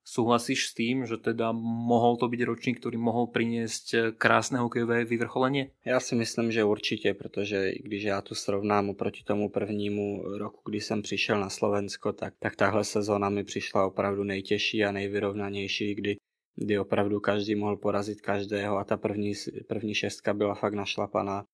Súhlasíš 0.09 0.73
s 0.73 0.73
tým, 0.73 1.05
že 1.05 1.21
teda 1.21 1.53
mohol 1.53 2.17
to 2.17 2.25
byť 2.25 2.41
ročník, 2.41 2.81
ktorý 2.81 2.97
mohol 2.97 3.29
priniesť 3.29 4.17
krásne 4.17 4.57
hokejové 4.57 5.05
vyvrcholenie? 5.05 5.69
Já 5.85 5.99
si 5.99 6.15
myslím, 6.15 6.51
že 6.51 6.63
určitě, 6.63 7.13
protože 7.13 7.71
když 7.83 8.03
já 8.03 8.21
to 8.21 8.35
srovnám 8.35 8.89
oproti 8.89 9.23
tomu 9.23 9.49
prvnímu 9.49 10.23
roku, 10.37 10.61
kdy 10.65 10.81
jsem 10.81 11.01
přišel 11.01 11.39
na 11.39 11.49
Slovensko, 11.49 12.13
tak, 12.13 12.33
tak 12.39 12.55
tahle 12.55 12.83
sezóna 12.83 13.29
mi 13.29 13.43
přišla 13.43 13.85
opravdu 13.85 14.23
nejtěžší 14.23 14.85
a 14.85 14.91
nejvyrovnanější, 14.91 15.95
kdy, 15.95 16.15
kdy 16.55 16.79
opravdu 16.79 17.19
každý 17.19 17.55
mohl 17.55 17.77
porazit 17.77 18.21
každého 18.21 18.77
a 18.77 18.83
ta 18.83 18.97
první, 18.97 19.33
první 19.67 19.93
šestka 19.93 20.33
byla 20.33 20.55
fakt 20.55 20.73
našlapaná 20.73 21.45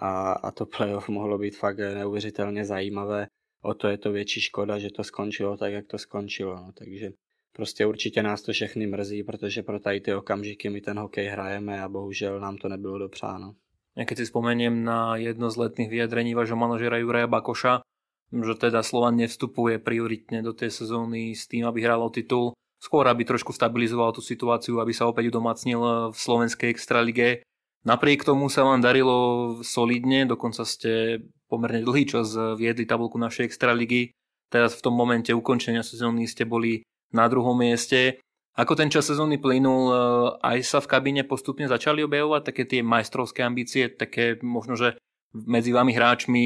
a, 0.00 0.32
a 0.32 0.50
to 0.50 0.66
playoff 0.66 1.08
mohlo 1.08 1.38
být 1.38 1.56
fakt 1.56 1.78
neuvěřitelně 1.78 2.64
zajímavé. 2.64 3.26
O 3.62 3.74
to 3.74 3.88
je 3.88 3.98
to 3.98 4.12
větší 4.12 4.40
škoda, 4.40 4.78
že 4.78 4.90
to 4.90 5.04
skončilo 5.04 5.56
tak, 5.56 5.72
jak 5.72 5.86
to 5.86 5.98
skončilo. 5.98 6.54
No, 6.54 6.72
takže 6.74 7.10
Prostě 7.52 7.86
určitě 7.86 8.22
nás 8.22 8.42
to 8.42 8.52
všechny 8.52 8.86
mrzí, 8.86 9.22
protože 9.22 9.62
pro 9.62 9.80
tady 9.80 10.00
ty 10.00 10.14
okamžiky 10.14 10.70
my 10.70 10.80
ten 10.80 10.98
hokej 10.98 11.26
hrajeme 11.26 11.82
a 11.82 11.88
bohužel 11.88 12.40
nám 12.40 12.56
to 12.56 12.68
nebylo 12.68 12.98
dopřáno. 12.98 13.54
Ja 13.92 14.08
keď 14.08 14.24
si 14.24 14.32
spomeniem 14.32 14.88
na 14.88 15.20
jedno 15.20 15.52
z 15.52 15.68
letných 15.68 15.92
vyjadrení 15.92 16.32
vášho 16.32 16.56
manažera 16.56 16.96
Juraja 16.96 17.28
Bakoša, 17.28 17.84
že 18.32 18.54
teda 18.56 18.80
Slovan 18.80 19.20
nevstupuje 19.20 19.76
prioritne 19.84 20.40
do 20.40 20.56
tej 20.56 20.72
sezóny 20.72 21.36
s 21.36 21.44
tým, 21.44 21.68
aby 21.68 21.84
hral 21.84 22.00
o 22.00 22.08
titul, 22.08 22.56
skôr 22.80 23.04
aby 23.04 23.28
trošku 23.28 23.52
stabilizoval 23.52 24.16
tú 24.16 24.24
situáciu, 24.24 24.80
aby 24.80 24.96
sa 24.96 25.04
opäť 25.04 25.28
udomacnil 25.28 26.08
v 26.08 26.16
slovenskej 26.16 26.72
extralige. 26.72 27.44
Napriek 27.84 28.24
tomu 28.24 28.48
sa 28.48 28.64
vám 28.64 28.80
darilo 28.80 29.60
solidne, 29.60 30.24
dokonca 30.24 30.64
ste 30.64 31.20
pomerne 31.52 31.84
dlhý 31.84 32.08
čas 32.08 32.32
viedli 32.56 32.88
tabulku 32.88 33.20
našej 33.20 33.44
extraligy. 33.44 34.16
Teraz 34.48 34.72
v 34.72 34.88
tom 34.88 34.96
momente 34.96 35.36
ukončenia 35.36 35.84
sezóny 35.84 36.24
ste 36.24 36.48
boli 36.48 36.80
na 37.12 37.28
druhom 37.28 37.56
mieste. 37.56 38.18
Ako 38.52 38.76
ten 38.76 38.92
čas 38.92 39.08
sezóny 39.08 39.40
plynul, 39.40 39.82
eh, 39.88 39.96
aj 40.44 40.58
sa 40.64 40.78
v 40.84 40.90
kabíne 40.90 41.22
postupne 41.24 41.64
začali 41.64 42.04
objavovať 42.04 42.42
také 42.44 42.62
tie 42.68 42.80
majstrovské 42.84 43.40
ambície, 43.40 43.88
také 43.88 44.36
možno, 44.44 44.76
že 44.76 45.00
medzi 45.32 45.72
vami 45.72 45.96
hráčmi 45.96 46.44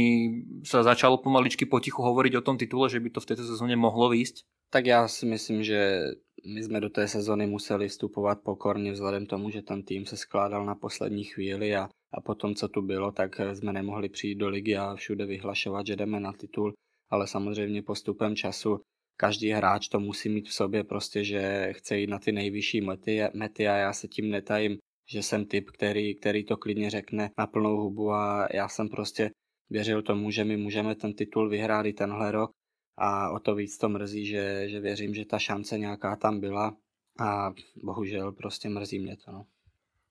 sa 0.63 0.87
začalo 0.87 1.19
pomaličky 1.19 1.67
potichu 1.67 2.03
hovoriť 2.07 2.39
o 2.39 2.45
tom 2.47 2.55
titule, 2.55 2.87
že 2.87 3.03
by 3.03 3.11
to 3.11 3.19
v 3.19 3.29
tejto 3.35 3.43
sezóne 3.43 3.75
mohlo 3.75 4.15
výjsť? 4.15 4.47
Tak 4.71 4.87
já 4.87 5.09
si 5.09 5.27
myslím, 5.27 5.63
že 5.63 6.11
my 6.55 6.63
jsme 6.63 6.81
do 6.81 6.91
té 6.91 7.09
sezóny 7.09 7.47
museli 7.47 7.89
vstupovat 7.89 8.39
pokorně 8.43 8.93
vzhledem 8.93 9.27
tomu, 9.27 9.51
že 9.51 9.63
ten 9.63 9.83
tým 9.83 10.07
se 10.07 10.17
skládal 10.17 10.67
na 10.67 10.75
poslední 10.75 11.25
chvíli 11.25 11.77
a, 11.77 11.89
a 12.13 12.21
potom, 12.21 12.55
co 12.55 12.69
tu 12.69 12.83
bylo, 12.83 13.13
tak 13.13 13.41
jsme 13.55 13.73
nemohli 13.73 14.09
přijít 14.09 14.35
do 14.35 14.49
ligy 14.49 14.77
a 14.77 14.95
všude 14.95 15.27
vyhlašovat, 15.27 15.87
že 15.87 15.97
jdeme 15.97 16.21
na 16.21 16.33
titul, 16.33 16.73
ale 17.11 17.27
samozřejmě 17.27 17.83
postupem 17.83 18.37
času 18.37 18.81
každý 19.17 19.51
hráč 19.51 19.89
to 19.89 20.01
musí 20.01 20.29
mít 20.29 20.49
v 20.49 20.55
sobě 20.55 20.85
prostě, 20.85 21.25
že 21.25 21.73
chce 21.73 21.99
jít 21.99 22.11
na 22.11 22.19
ty 22.19 22.33
nejvyšší 22.33 22.81
mety, 22.81 23.21
mety 23.35 23.69
a 23.69 23.77
já 23.77 23.93
se 23.93 24.09
tím 24.09 24.31
netajím, 24.31 24.79
že 25.09 25.23
jsem 25.23 25.45
typ, 25.45 25.71
který, 25.71 26.15
který 26.15 26.45
to 26.45 26.57
klidně 26.57 26.91
řekne 26.91 27.31
na 27.39 27.47
plnou 27.47 27.77
hubu 27.77 28.13
a 28.13 28.49
já 28.53 28.69
jsem 28.69 28.89
prostě 28.89 29.31
věřil 29.71 30.03
tomu, 30.03 30.31
že 30.31 30.45
my 30.45 30.57
můžeme 30.57 30.95
ten 30.95 31.15
titul 31.15 31.49
vyhrát 31.49 31.87
i 31.87 31.93
tenhle 31.93 32.33
rok 32.33 32.51
a 32.99 33.31
o 33.31 33.39
to 33.39 33.55
víc 33.55 33.79
to 33.79 33.89
mrzí, 33.89 34.27
že, 34.27 34.69
že 34.69 34.81
věřím, 34.81 35.15
že 35.15 35.25
ta 35.25 35.39
šance 35.39 35.79
nějaká 35.79 36.17
tam 36.17 36.41
byla 36.41 36.77
a 37.21 37.53
bohužel 37.83 38.33
prostě 38.33 38.69
mrzí 38.69 38.99
mě 38.99 39.17
to. 39.17 39.33
No. 39.33 39.47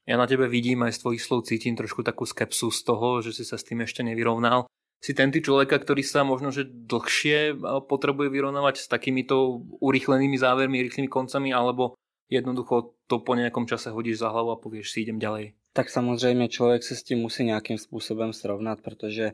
Ja 0.06 0.22
na 0.22 0.30
tebe 0.30 0.46
vidím 0.46 0.86
aj 0.86 0.94
z 0.94 1.02
tvojich 1.02 1.22
slov 1.26 1.50
cítim 1.50 1.74
trošku 1.74 2.06
takú 2.06 2.30
skepsu 2.30 2.70
z 2.70 2.86
toho, 2.86 3.26
že 3.26 3.34
si 3.34 3.42
sa 3.42 3.58
s 3.58 3.66
tým 3.66 3.82
ešte 3.82 4.06
nevyrovnal 4.06 4.70
si 5.04 5.14
ten 5.14 5.32
typ 5.32 5.46
človeka, 5.46 5.78
ktorý 5.80 6.02
sa 6.02 6.26
možno 6.26 6.50
že 6.50 6.66
dlhšie 6.66 7.58
potrebuje 7.86 8.30
vyrovnávať 8.30 8.86
s 8.86 8.88
takýmito 8.90 9.62
urychlenými 9.80 10.38
závermi, 10.38 10.82
rýchlymi 10.82 11.08
koncami, 11.08 11.54
alebo 11.54 11.94
jednoducho 12.30 12.96
to 13.08 13.20
po 13.20 13.36
nějakom 13.36 13.68
čase 13.68 13.90
hodíš 13.90 14.18
za 14.18 14.30
hlavu 14.30 14.52
a 14.52 14.62
povieš 14.62 14.92
si 14.92 15.02
idem 15.02 15.20
ďalej? 15.20 15.54
Tak 15.74 15.90
samozřejmě 15.90 16.48
člověk 16.48 16.84
se 16.84 16.96
s 16.96 17.04
tím 17.04 17.20
musí 17.20 17.44
nějakým 17.44 17.78
způsobem 17.78 18.34
srovnat, 18.34 18.82
protože 18.82 19.24
e, 19.24 19.34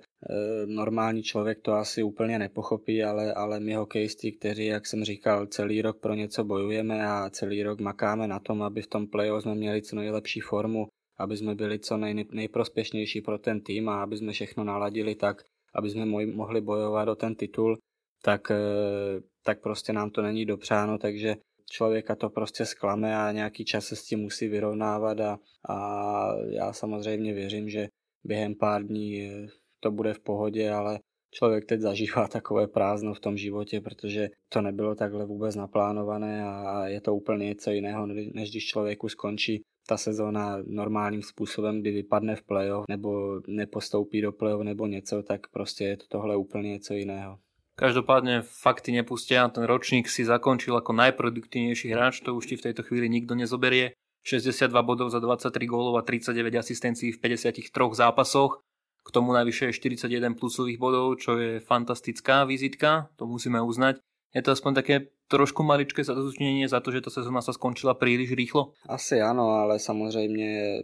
normální 0.65 1.23
člověk 1.23 1.59
to 1.61 1.73
asi 1.73 2.03
úplně 2.03 2.39
nepochopí, 2.39 3.03
ale, 3.03 3.33
ale 3.33 3.59
my 3.59 3.73
hokejisti, 3.73 4.31
kteří, 4.31 4.65
jak 4.65 4.87
jsem 4.87 5.03
říkal, 5.03 5.47
celý 5.47 5.81
rok 5.81 5.99
pro 5.99 6.13
něco 6.13 6.43
bojujeme 6.43 7.07
a 7.07 7.29
celý 7.29 7.63
rok 7.63 7.79
makáme 7.79 8.27
na 8.27 8.39
tom, 8.39 8.63
aby 8.63 8.81
v 8.81 8.87
tom 8.87 9.07
playoff 9.07 9.43
jsme 9.43 9.55
měli 9.55 9.81
co 9.81 9.95
nejlepší 9.95 10.39
formu, 10.39 10.87
aby 11.17 11.37
jsme 11.37 11.55
byli 11.55 11.79
co 11.79 11.97
nej, 11.97 12.25
nejprospěšnější 12.31 13.21
pro 13.21 13.37
ten 13.37 13.61
tým 13.61 13.89
a 13.89 14.03
aby 14.03 14.17
jsme 14.17 14.31
všechno 14.31 14.63
naladili 14.63 15.15
tak, 15.15 15.43
aby 15.73 15.89
jsme 15.89 16.05
mohli 16.25 16.61
bojovat 16.61 17.07
o 17.07 17.15
ten 17.15 17.35
titul, 17.35 17.77
tak, 18.23 18.51
eh, 18.51 19.21
tak 19.43 19.61
prostě 19.61 19.93
nám 19.93 20.09
to 20.09 20.21
není 20.21 20.45
dopřáno, 20.45 20.97
takže 20.97 21.35
člověka 21.71 22.15
to 22.15 22.29
prostě 22.29 22.65
sklame 22.65 23.17
a 23.17 23.31
nějaký 23.31 23.65
čas 23.65 23.85
se 23.85 23.95
s 23.95 24.03
tím 24.03 24.19
musí 24.19 24.47
vyrovnávat 24.47 25.19
a, 25.19 25.39
a 25.69 26.27
já 26.49 26.73
samozřejmě 26.73 27.33
věřím, 27.33 27.69
že 27.69 27.87
během 28.23 28.55
pár 28.55 28.83
dní 28.83 29.21
eh, 29.21 29.47
to 29.79 29.91
bude 29.91 30.13
v 30.13 30.19
pohodě, 30.19 30.71
ale 30.71 30.99
člověk 31.33 31.65
teď 31.65 31.81
zažívá 31.81 32.27
takové 32.27 32.67
prázdno 32.67 33.13
v 33.13 33.19
tom 33.19 33.37
životě, 33.37 33.81
protože 33.81 34.29
to 34.49 34.61
nebylo 34.61 34.95
takhle 34.95 35.25
vůbec 35.25 35.55
naplánované 35.55 36.43
a 36.43 36.87
je 36.87 37.01
to 37.01 37.15
úplně 37.15 37.45
něco 37.45 37.71
jiného, 37.71 38.05
než 38.07 38.49
když 38.51 38.67
člověku 38.67 39.09
skončí 39.09 39.63
ta 39.87 39.97
sezóna 39.97 40.57
normálním 40.65 41.21
způsobem, 41.21 41.81
kdy 41.81 41.91
vypadne 41.91 42.35
v 42.35 42.43
playoff 42.43 42.85
nebo 42.89 43.41
nepostoupí 43.47 44.21
do 44.21 44.31
playoff 44.31 44.63
nebo 44.63 44.87
něco, 44.87 45.23
tak 45.23 45.47
prostě 45.47 45.83
je 45.83 45.97
to 45.97 46.05
tohle 46.09 46.35
úplně 46.35 46.69
něco 46.69 46.93
jiného. 46.93 47.37
Každopádne 47.75 48.41
fakty 48.45 48.91
nepustia, 48.91 49.47
ten 49.47 49.63
ročník 49.63 50.05
si 50.05 50.21
zakončil 50.21 50.77
ako 50.77 50.93
najproduktívnejší 50.93 51.89
hráč, 51.89 52.21
to 52.21 52.35
už 52.35 52.45
ti 52.45 52.55
v 52.59 52.69
tejto 52.69 52.83
chvíli 52.83 53.09
nikto 53.09 53.33
nezoberie. 53.33 53.97
62 54.21 54.69
bodov 54.85 55.09
za 55.09 55.17
23 55.17 55.65
gólov 55.65 55.97
a 55.97 56.05
39 56.05 56.61
asistencií 56.61 57.09
v 57.09 57.19
53 57.19 57.73
zápasoch. 57.97 58.61
K 59.01 59.09
tomu 59.09 59.33
najvyššie 59.33 59.65
je 59.67 59.73
41 59.97 60.37
plusových 60.37 60.77
bodov, 60.77 61.17
čo 61.17 61.41
je 61.41 61.57
fantastická 61.57 62.45
vizitka, 62.45 63.09
to 63.17 63.25
musíme 63.25 63.57
uznať. 63.57 63.97
Je 64.35 64.41
to 64.41 64.51
aspoň 64.51 64.73
také 64.73 64.99
trošku 65.27 65.63
maličké 65.63 66.03
zadozučnění 66.03 66.67
za 66.67 66.79
to, 66.79 66.91
že 66.91 67.01
ta 67.01 67.09
sezóna 67.09 67.41
se 67.41 67.53
skončila 67.53 67.93
příliš 67.93 68.31
rýchlo? 68.31 68.73
Asi 68.89 69.21
ano, 69.21 69.49
ale 69.49 69.79
samozřejmě 69.79 70.79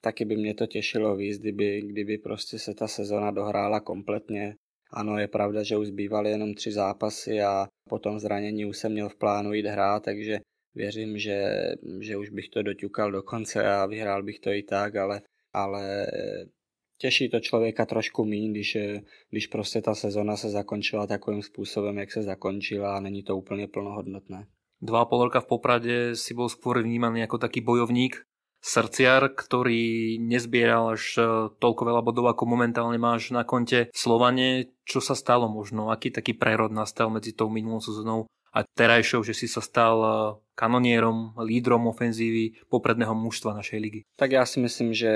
taky 0.00 0.24
by 0.24 0.36
mě 0.36 0.54
to 0.54 0.66
těšilo 0.66 1.16
víc, 1.16 1.38
kdyby, 1.38 1.82
kdyby 1.82 2.18
prostě 2.18 2.58
se 2.58 2.74
ta 2.74 2.86
sezóna 2.88 3.30
dohrála 3.30 3.80
kompletně. 3.80 4.54
Ano, 4.92 5.18
je 5.18 5.28
pravda, 5.28 5.62
že 5.62 5.76
už 5.76 5.86
zbývaly 5.86 6.30
jenom 6.30 6.54
tři 6.54 6.72
zápasy 6.72 7.42
a 7.42 7.66
potom 7.88 8.18
zranění 8.18 8.64
už 8.64 8.78
jsem 8.78 8.92
měl 8.92 9.08
v 9.08 9.16
plánu 9.16 9.52
jít 9.52 9.66
hrát, 9.66 10.02
takže 10.02 10.40
věřím, 10.74 11.18
že, 11.18 11.66
že 12.00 12.16
už 12.16 12.30
bych 12.30 12.48
to 12.48 12.62
doťukal 12.62 13.12
do 13.12 13.22
konce 13.22 13.72
a 13.72 13.86
vyhrál 13.86 14.22
bych 14.22 14.40
to 14.40 14.50
i 14.50 14.62
tak, 14.62 14.96
ale, 14.96 15.20
ale 15.52 16.06
těší 17.00 17.28
to 17.28 17.40
člověka 17.40 17.86
trošku 17.86 18.24
míň, 18.24 18.50
když, 18.50 18.76
když 19.30 19.46
prostě 19.46 19.80
ta 19.80 19.94
sezona 19.94 20.36
se 20.36 20.50
zakončila 20.50 21.06
takovým 21.06 21.42
způsobem, 21.42 21.98
jak 21.98 22.12
se 22.12 22.22
zakončila 22.22 22.96
a 22.96 23.00
není 23.00 23.22
to 23.22 23.36
úplně 23.36 23.68
plnohodnotné. 23.68 24.46
Dva 24.82 25.00
a 25.00 25.04
pol 25.04 25.28
roka 25.28 25.40
v 25.40 25.46
Poprade 25.46 26.16
si 26.16 26.32
bol 26.32 26.48
skôr 26.48 26.80
vnímaný 26.80 27.28
ako 27.28 27.36
taký 27.36 27.60
bojovník, 27.60 28.24
srdciar, 28.64 29.28
ktorý 29.36 30.16
nezbieral 30.24 30.96
až 30.96 31.04
e, 31.16 31.22
toľko 31.52 31.82
veľa 31.84 32.00
bodov, 32.00 32.32
ako 32.32 32.44
momentálne 32.48 32.96
máš 32.96 33.28
na 33.28 33.44
konte 33.44 33.92
v 33.92 33.98
Slovane. 33.98 34.72
Čo 34.88 35.04
sa 35.04 35.12
stalo 35.12 35.52
možno? 35.52 35.92
Aký 35.92 36.08
taký 36.08 36.32
prerod 36.32 36.72
nastal 36.72 37.12
medzi 37.12 37.36
tou 37.36 37.52
minulou 37.52 37.84
sezónou 37.84 38.24
a 38.52 38.64
terajšou, 38.74 39.22
že 39.22 39.34
si 39.34 39.46
sa 39.48 39.62
stal 39.62 39.96
eh, 40.02 40.14
kanonierom, 40.54 41.38
lídrom 41.38 41.86
ofenzívy 41.86 42.66
popredného 42.68 43.14
mužstva 43.14 43.54
našej 43.54 43.78
ligy? 43.80 44.00
Tak 44.16 44.30
já 44.30 44.46
si 44.46 44.60
myslím, 44.60 44.94
že 44.94 45.12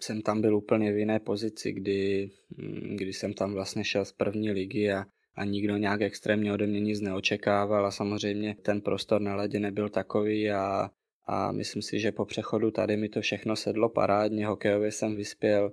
jsem 0.00 0.22
tam 0.22 0.40
byl 0.40 0.56
úplně 0.56 0.92
v 0.92 0.96
jiné 0.98 1.20
pozici, 1.20 1.72
kdy, 1.72 2.30
mm, 2.56 2.96
kdy 2.96 3.12
jsem 3.12 3.32
tam 3.32 3.52
vlastně 3.52 3.84
šel 3.84 4.04
z 4.04 4.12
první 4.12 4.50
ligy 4.50 4.92
a, 4.92 5.04
a 5.34 5.44
nikdo 5.44 5.76
nějak 5.76 6.02
extrémně 6.02 6.52
ode 6.52 6.66
mě 6.66 6.80
nic 6.80 7.00
neočekával 7.00 7.86
a 7.86 7.90
samozřejmě 7.90 8.54
ten 8.62 8.80
prostor 8.80 9.20
na 9.20 9.34
ledě 9.34 9.60
nebyl 9.60 9.88
takový 9.88 10.50
a, 10.50 10.90
a 11.26 11.52
myslím 11.52 11.82
si, 11.82 12.00
že 12.00 12.12
po 12.12 12.24
přechodu 12.24 12.70
tady 12.70 12.96
mi 12.96 13.08
to 13.08 13.20
všechno 13.20 13.56
sedlo 13.56 13.88
parádně, 13.88 14.46
hokejově 14.46 14.92
jsem 14.92 15.16
vyspěl, 15.16 15.72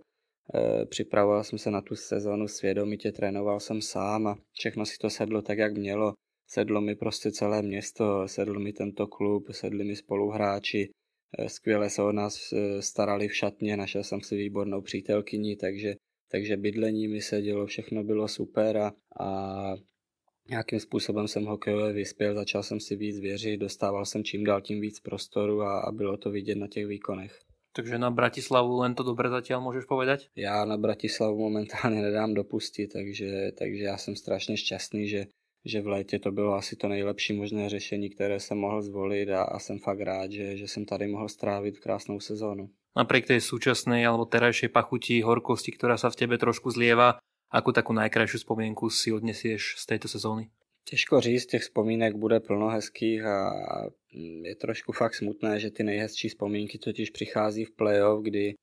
e, 0.56 0.86
připravoval 0.86 1.44
jsem 1.44 1.60
se 1.60 1.72
na 1.72 1.82
tu 1.82 1.96
sezonu 1.96 2.48
svědomitě, 2.48 3.12
trénoval 3.12 3.60
jsem 3.60 3.82
sám 3.82 4.28
a 4.28 4.38
všechno 4.54 4.86
si 4.86 4.98
to 4.98 5.10
sedlo 5.10 5.42
tak, 5.42 5.58
jak 5.58 5.78
mělo 5.78 6.14
sedlo 6.50 6.82
mi 6.82 6.96
prostě 6.96 7.32
celé 7.32 7.62
město, 7.62 8.28
sedl 8.28 8.60
mi 8.60 8.74
tento 8.74 9.08
klub, 9.08 9.48
sedli 9.52 9.84
mi 9.84 9.96
spoluhráči, 9.96 10.90
eh, 11.38 11.50
skvěle 11.50 11.90
se 11.90 12.04
o 12.04 12.12
nás 12.12 12.54
eh, 12.54 12.82
starali 12.82 13.28
v 13.28 13.36
šatně, 13.36 13.78
našel 13.78 14.04
jsem 14.04 14.22
si 14.22 14.38
výbornou 14.38 14.82
přítelkyni, 14.82 15.56
takže, 15.56 15.96
takže 16.32 16.58
bydlení 16.58 17.08
mi 17.08 17.22
se 17.22 17.42
dělo, 17.42 17.66
všechno 17.66 18.04
bylo 18.04 18.28
super 18.28 18.78
a, 18.78 18.92
a 19.20 19.76
nějakým 20.50 20.80
způsobem 20.80 21.28
jsem 21.28 21.46
hokejové 21.46 21.94
vyspěl, 21.94 22.36
začal 22.36 22.64
jsem 22.64 22.80
si 22.80 22.96
víc 22.96 23.20
věřit, 23.20 23.58
dostával 23.58 24.06
jsem 24.06 24.24
čím 24.24 24.44
dál 24.44 24.62
tím 24.62 24.82
víc 24.82 25.00
prostoru 25.00 25.62
a, 25.62 25.80
a 25.80 25.92
bylo 25.92 26.18
to 26.18 26.32
vidět 26.32 26.56
na 26.56 26.68
těch 26.68 26.88
výkonech. 26.88 27.40
Takže 27.76 27.98
na 27.98 28.12
Bratislavu 28.12 28.80
len 28.80 28.96
to 28.96 29.04
dobře 29.04 29.30
zatím 29.30 29.58
můžeš 29.60 29.86
povedať? 29.86 30.28
Já 30.36 30.66
na 30.66 30.78
Bratislavu 30.78 31.40
momentálně 31.40 32.02
nedám 32.02 32.34
dopustit, 32.34 32.94
takže, 32.94 33.52
takže 33.58 33.84
já 33.84 33.98
jsem 33.98 34.16
strašně 34.16 34.58
šťastný, 34.58 35.08
že, 35.08 35.26
že 35.66 35.82
v 35.82 35.88
létě 35.88 36.20
to 36.20 36.32
bylo 36.32 36.54
asi 36.54 36.76
to 36.76 36.88
nejlepší 36.88 37.34
možné 37.34 37.70
řešení, 37.70 38.10
které 38.10 38.40
jsem 38.40 38.58
mohl 38.58 38.82
zvolit 38.82 39.30
a, 39.30 39.44
a 39.44 39.60
jsem 39.60 39.80
fakt 39.80 40.00
rád, 40.00 40.32
že, 40.32 40.58
že 40.58 40.68
jsem 40.68 40.86
tady 40.86 41.08
mohl 41.08 41.30
strávit 41.30 41.80
krásnou 41.80 42.20
sezónu. 42.20 42.70
Napriek 42.98 43.30
tej 43.30 43.40
súčasnej 43.40 44.02
alebo 44.02 44.26
terajšej 44.26 44.74
pachuti, 44.74 45.22
horkosti, 45.22 45.72
ktorá 45.72 45.96
sa 45.96 46.10
v 46.10 46.26
tebe 46.26 46.36
trošku 46.42 46.74
zlieva, 46.74 47.22
ako 47.54 47.70
takú 47.70 47.94
najkrajšiu 47.94 48.42
spomienku 48.42 48.90
si 48.90 49.14
odnesieš 49.14 49.78
z 49.78 49.84
tejto 49.86 50.10
sezóny? 50.10 50.50
Těžko 50.90 51.22
říct, 51.22 51.46
těch 51.46 51.62
vzpomínek 51.62 52.16
bude 52.16 52.40
plno 52.40 52.68
hezkých 52.70 53.22
a 53.26 53.38
je 54.44 54.56
trošku 54.56 54.92
fakt 54.92 55.16
smutné, 55.16 55.60
že 55.60 55.72
ty 55.72 55.84
nejhezčí 55.84 56.30
vzpomínky 56.30 56.78
totiž 56.78 57.10
přichází 57.10 57.66
v 57.66 57.72
playoff, 57.72 58.24
kdy 58.24 58.54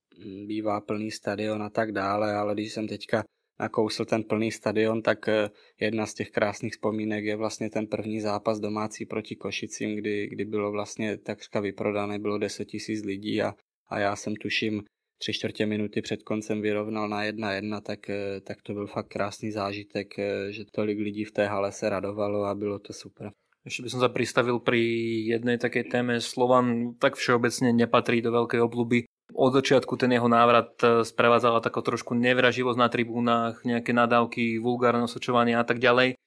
bývá 0.45 0.81
plný 0.81 1.11
stadion 1.11 1.63
a 1.63 1.69
tak 1.69 1.91
dále, 1.91 2.33
ale 2.35 2.53
když 2.53 2.73
jsem 2.73 2.87
teďka 2.87 3.23
nakousl 3.59 4.05
ten 4.05 4.23
plný 4.23 4.51
stadion, 4.51 5.01
tak 5.01 5.27
eh, 5.27 5.49
jedna 5.79 6.05
z 6.05 6.13
těch 6.13 6.29
krásných 6.31 6.73
vzpomínek 6.73 7.25
je 7.25 7.35
vlastně 7.35 7.69
ten 7.69 7.87
první 7.87 8.21
zápas 8.21 8.59
domácí 8.59 9.05
proti 9.05 9.35
Košicím, 9.35 9.95
kdy, 9.95 10.27
kdy 10.27 10.45
bylo 10.45 10.71
vlastně 10.71 11.17
takřka 11.17 11.59
vyprodané, 11.59 12.19
bylo 12.19 12.37
10 12.37 12.65
tisíc 12.65 13.03
lidí 13.05 13.41
a, 13.41 13.53
a 13.89 13.99
já 13.99 14.15
jsem 14.15 14.35
tuším 14.35 14.83
tři 15.17 15.33
čtvrtě 15.33 15.65
minuty 15.65 16.01
před 16.01 16.23
koncem 16.23 16.61
vyrovnal 16.61 17.09
na 17.09 17.23
jedna 17.23 17.53
jedna, 17.53 17.81
tak, 17.81 18.09
eh, 18.09 18.41
tak 18.41 18.61
to 18.61 18.73
byl 18.73 18.87
fakt 18.87 19.07
krásný 19.07 19.51
zážitek, 19.51 20.19
eh, 20.19 20.51
že 20.51 20.65
tolik 20.71 20.99
lidí 20.99 21.23
v 21.23 21.31
té 21.31 21.47
hale 21.47 21.71
se 21.71 21.89
radovalo 21.89 22.43
a 22.43 22.55
bylo 22.55 22.79
to 22.79 22.93
super. 22.93 23.31
Ešte 23.67 23.83
by 23.83 23.89
som 23.91 23.99
sa 23.99 24.07
pristavil 24.07 24.63
pri 24.63 24.79
jednej 25.27 25.59
takej 25.59 25.91
téme. 25.91 26.23
Slovan 26.23 26.95
tak 26.95 27.19
všeobecne 27.19 27.75
nepatrí 27.75 28.23
do 28.23 28.31
veľkej 28.31 28.63
obľuby. 28.63 29.06
Od 29.37 29.53
začiatku 29.53 30.01
ten 30.01 30.09
jeho 30.17 30.25
návrat 30.25 30.73
eh, 30.81 31.05
sprevádzala 31.05 31.61
taká 31.61 31.85
trošku 31.85 32.17
nevraživosť 32.17 32.79
na 32.81 32.89
tribúnach, 32.89 33.61
nejaké 33.61 33.93
nadávky, 33.93 34.57
vulgárne 34.57 35.05
osočovanie 35.05 35.53
a 35.53 35.61
tak 35.61 35.77
ďalej. 35.77 36.17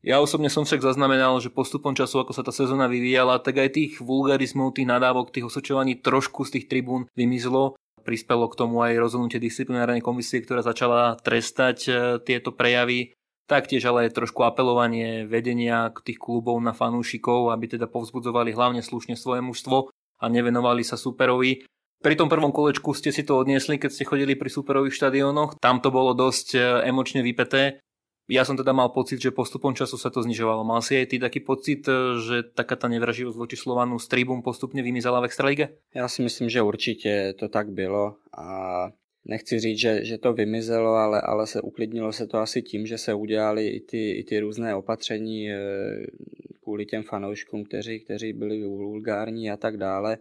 Ja 0.00 0.16
osobne 0.22 0.48
som 0.48 0.64
však 0.64 0.80
zaznamenal, 0.80 1.36
že 1.44 1.52
postupom 1.52 1.92
času, 1.92 2.24
ako 2.24 2.32
sa 2.32 2.40
tá 2.40 2.54
sezóna 2.56 2.88
vyvíjala, 2.88 3.36
tak 3.36 3.60
aj 3.60 3.76
tých 3.76 3.92
vulgarizmov, 4.00 4.72
tých 4.72 4.88
nadávok, 4.88 5.28
tých 5.28 5.44
osočovaní 5.44 6.00
trošku 6.00 6.48
z 6.48 6.56
tých 6.56 6.72
tribún 6.72 7.04
vymizlo 7.12 7.76
prispelo 8.00 8.48
k 8.48 8.58
tomu 8.58 8.80
aj 8.80 8.96
rozhodnutie 8.96 9.36
disciplinárnej 9.38 10.00
komisie, 10.00 10.40
ktorá 10.40 10.64
začala 10.64 11.20
trestať 11.20 11.78
e, 11.86 11.90
tieto 12.24 12.50
prejavy. 12.50 13.12
Taktiež 13.44 13.84
ale 13.86 14.08
aj 14.08 14.16
trošku 14.16 14.46
apelovanie 14.46 15.26
vedenia 15.26 15.90
k 15.92 16.00
tých 16.10 16.18
klubov 16.22 16.56
na 16.62 16.72
fanúšikov, 16.72 17.52
aby 17.52 17.76
teda 17.76 17.90
povzbudzovali 17.90 18.54
hlavne 18.54 18.80
slušne 18.80 19.18
svoje 19.18 19.42
mužstvo 19.42 19.90
a 20.22 20.24
nevenovali 20.30 20.86
sa 20.86 20.94
superovi. 20.94 21.66
Pri 22.00 22.16
tom 22.16 22.32
prvom 22.32 22.48
kolečku 22.48 22.96
ste 22.96 23.12
si 23.12 23.28
to 23.28 23.36
odniesli, 23.36 23.76
keď 23.76 23.90
ste 23.92 24.08
chodili 24.08 24.32
pri 24.32 24.48
superových 24.48 24.96
štadiónoch. 24.96 25.60
Tam 25.60 25.84
to 25.84 25.92
bolo 25.92 26.16
dosť 26.16 26.48
e, 26.56 26.60
emočne 26.88 27.20
vypeté. 27.20 27.84
Ja 28.24 28.48
som 28.48 28.56
teda 28.56 28.72
mal 28.72 28.88
pocit, 28.88 29.20
že 29.20 29.36
postupom 29.36 29.76
času 29.76 30.00
sa 30.00 30.08
to 30.08 30.24
znižovalo. 30.24 30.64
Mal 30.64 30.80
si 30.80 30.96
aj 30.96 31.06
ty 31.12 31.16
taký 31.20 31.44
pocit, 31.44 31.84
e, 31.84 32.16
že 32.16 32.56
taká 32.56 32.80
ta 32.80 32.88
nevraživosť 32.88 33.36
voči 33.36 33.56
Slovanu 33.60 34.00
z 34.00 34.08
tribun 34.08 34.40
postupně 34.40 34.80
vymizela 34.80 35.20
v 35.20 35.28
Extralíge? 35.28 35.68
Já 35.94 36.08
si 36.08 36.22
myslím, 36.22 36.48
že 36.48 36.62
určitě 36.62 37.34
to 37.36 37.48
tak 37.48 37.68
bylo 37.68 38.16
a 38.38 38.48
nechci 39.24 39.60
říct, 39.60 39.78
že, 39.78 40.04
že 40.04 40.18
to 40.18 40.32
vymizelo, 40.32 40.94
ale, 40.94 41.20
ale 41.20 41.46
se 41.46 41.60
uklidnilo 41.60 42.12
se 42.12 42.26
to 42.26 42.38
asi 42.38 42.62
tím, 42.62 42.86
že 42.86 42.98
se 42.98 43.14
udělali 43.14 43.68
i 43.68 43.80
ty, 43.80 44.10
i 44.10 44.24
ty 44.24 44.40
různé 44.40 44.74
opatření 44.74 45.50
e, 45.50 45.56
kvůli 46.62 46.86
těm 46.86 47.02
fanouškům, 47.02 47.64
kteří, 47.64 48.00
kteří 48.00 48.32
byli 48.32 48.62
vulgární 48.64 49.50
a 49.50 49.56
tak 49.56 49.76
dále. 49.76 50.16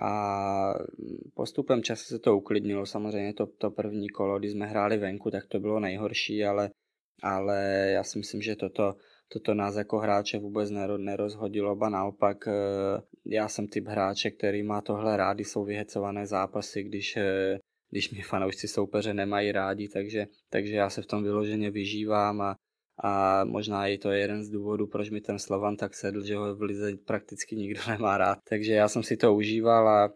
A 0.00 0.74
postupem 1.34 1.82
času 1.82 2.04
se 2.04 2.18
to 2.18 2.36
uklidnilo. 2.36 2.86
Samozřejmě 2.86 3.34
to, 3.34 3.46
to 3.46 3.70
první 3.70 4.08
kolo, 4.08 4.38
kdy 4.38 4.50
jsme 4.50 4.66
hráli 4.66 4.98
venku, 4.98 5.30
tak 5.30 5.46
to 5.46 5.60
bylo 5.60 5.80
nejhorší, 5.80 6.44
ale 6.44 6.70
ale 7.22 7.88
já 7.92 8.04
si 8.04 8.18
myslím, 8.18 8.42
že 8.42 8.56
toto, 8.56 8.94
toto 9.28 9.54
nás 9.54 9.76
jako 9.76 9.98
hráče 9.98 10.38
vůbec 10.38 10.70
nerozhodilo, 10.98 11.76
ba 11.76 11.88
naopak 11.88 12.48
eh, 12.48 12.52
já 13.26 13.48
jsem 13.48 13.68
typ 13.68 13.86
hráče, 13.86 14.30
který 14.30 14.62
má 14.62 14.80
tohle 14.80 15.16
rádi, 15.16 15.44
jsou 15.44 15.64
vyhecované 15.64 16.26
zápasy, 16.26 16.82
když, 16.82 17.16
eh, 17.16 17.58
když 17.90 18.10
mi 18.10 18.22
fanoušci 18.22 18.68
soupeře 18.68 19.14
nemají 19.14 19.52
rádi, 19.52 19.88
takže, 19.88 20.26
takže 20.50 20.76
já 20.76 20.90
se 20.90 21.02
v 21.02 21.06
tom 21.06 21.22
vyloženě 21.22 21.70
vyžívám 21.70 22.40
a, 22.40 22.56
a 23.04 23.44
možná 23.44 23.86
i 23.86 23.98
to 23.98 24.10
je 24.10 24.20
jeden 24.20 24.44
z 24.44 24.50
důvodů, 24.50 24.86
proč 24.86 25.10
mi 25.10 25.20
ten 25.20 25.38
Slovan 25.38 25.76
tak 25.76 25.94
sedl, 25.94 26.24
že 26.24 26.36
ho 26.36 26.54
v 26.54 26.62
Lize 26.62 26.96
prakticky 26.96 27.56
nikdo 27.56 27.80
nemá 27.88 28.18
rád. 28.18 28.38
Takže 28.48 28.72
já 28.72 28.88
jsem 28.88 29.02
si 29.02 29.16
to 29.16 29.34
užíval 29.34 29.88
a 29.88 30.10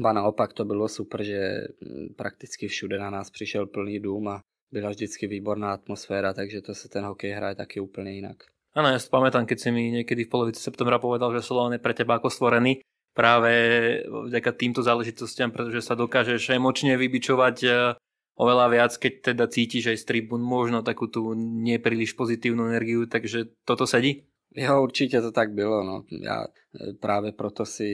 ba 0.00 0.12
naopak 0.12 0.52
to 0.52 0.64
bylo 0.64 0.88
super, 0.88 1.22
že 1.22 1.66
hm, 1.84 2.14
prakticky 2.16 2.68
všude 2.68 2.98
na 2.98 3.10
nás 3.10 3.30
přišel 3.30 3.66
plný 3.66 4.00
dům 4.00 4.28
a, 4.28 4.40
byla 4.72 4.90
vždycky 4.90 5.26
výborná 5.26 5.72
atmosféra, 5.72 6.32
takže 6.32 6.62
to 6.62 6.74
se 6.74 6.88
ten 6.88 7.04
hokej 7.04 7.32
hraje 7.32 7.54
taky 7.54 7.80
úplně 7.80 8.12
jinak. 8.12 8.36
Ano, 8.74 8.88
já 8.88 8.98
si 8.98 9.08
pamätám, 9.10 9.46
keď 9.46 9.60
si 9.60 9.70
mi 9.70 9.90
někdy 9.90 10.24
v 10.24 10.28
polovici 10.28 10.62
septembra 10.62 10.98
povedal, 10.98 11.34
že 11.34 11.42
Slovan 11.42 11.72
je 11.72 11.82
pre 11.82 11.94
teba 11.94 12.14
ako 12.14 12.30
stvorený 12.30 12.78
práve 13.10 13.50
vďaka 14.06 14.52
týmto 14.54 14.82
záležitostiam, 14.82 15.50
pretože 15.50 15.82
sa 15.82 15.98
dokážeš 15.98 16.54
emočne 16.54 16.94
vybičovať 16.94 17.56
eh, 17.66 17.74
oveľa 18.40 18.66
viac, 18.72 18.92
keď 18.96 19.12
teda 19.20 19.44
cítiš 19.52 19.92
aj 19.92 19.98
z 20.00 20.04
tribun 20.08 20.40
možno 20.40 20.80
takú 20.80 21.12
tú 21.12 21.36
nepríliš 21.36 22.16
pozitívnu 22.16 22.72
energiu, 22.72 23.04
takže 23.04 23.52
toto 23.68 23.84
sedí? 23.84 24.24
Jo, 24.56 24.82
určitě 24.82 25.20
to 25.20 25.32
tak 25.32 25.52
bylo. 25.52 25.84
No. 25.84 26.04
Já 26.10 26.44
eh, 26.44 26.92
právě 26.92 27.32
proto 27.32 27.66
si 27.66 27.90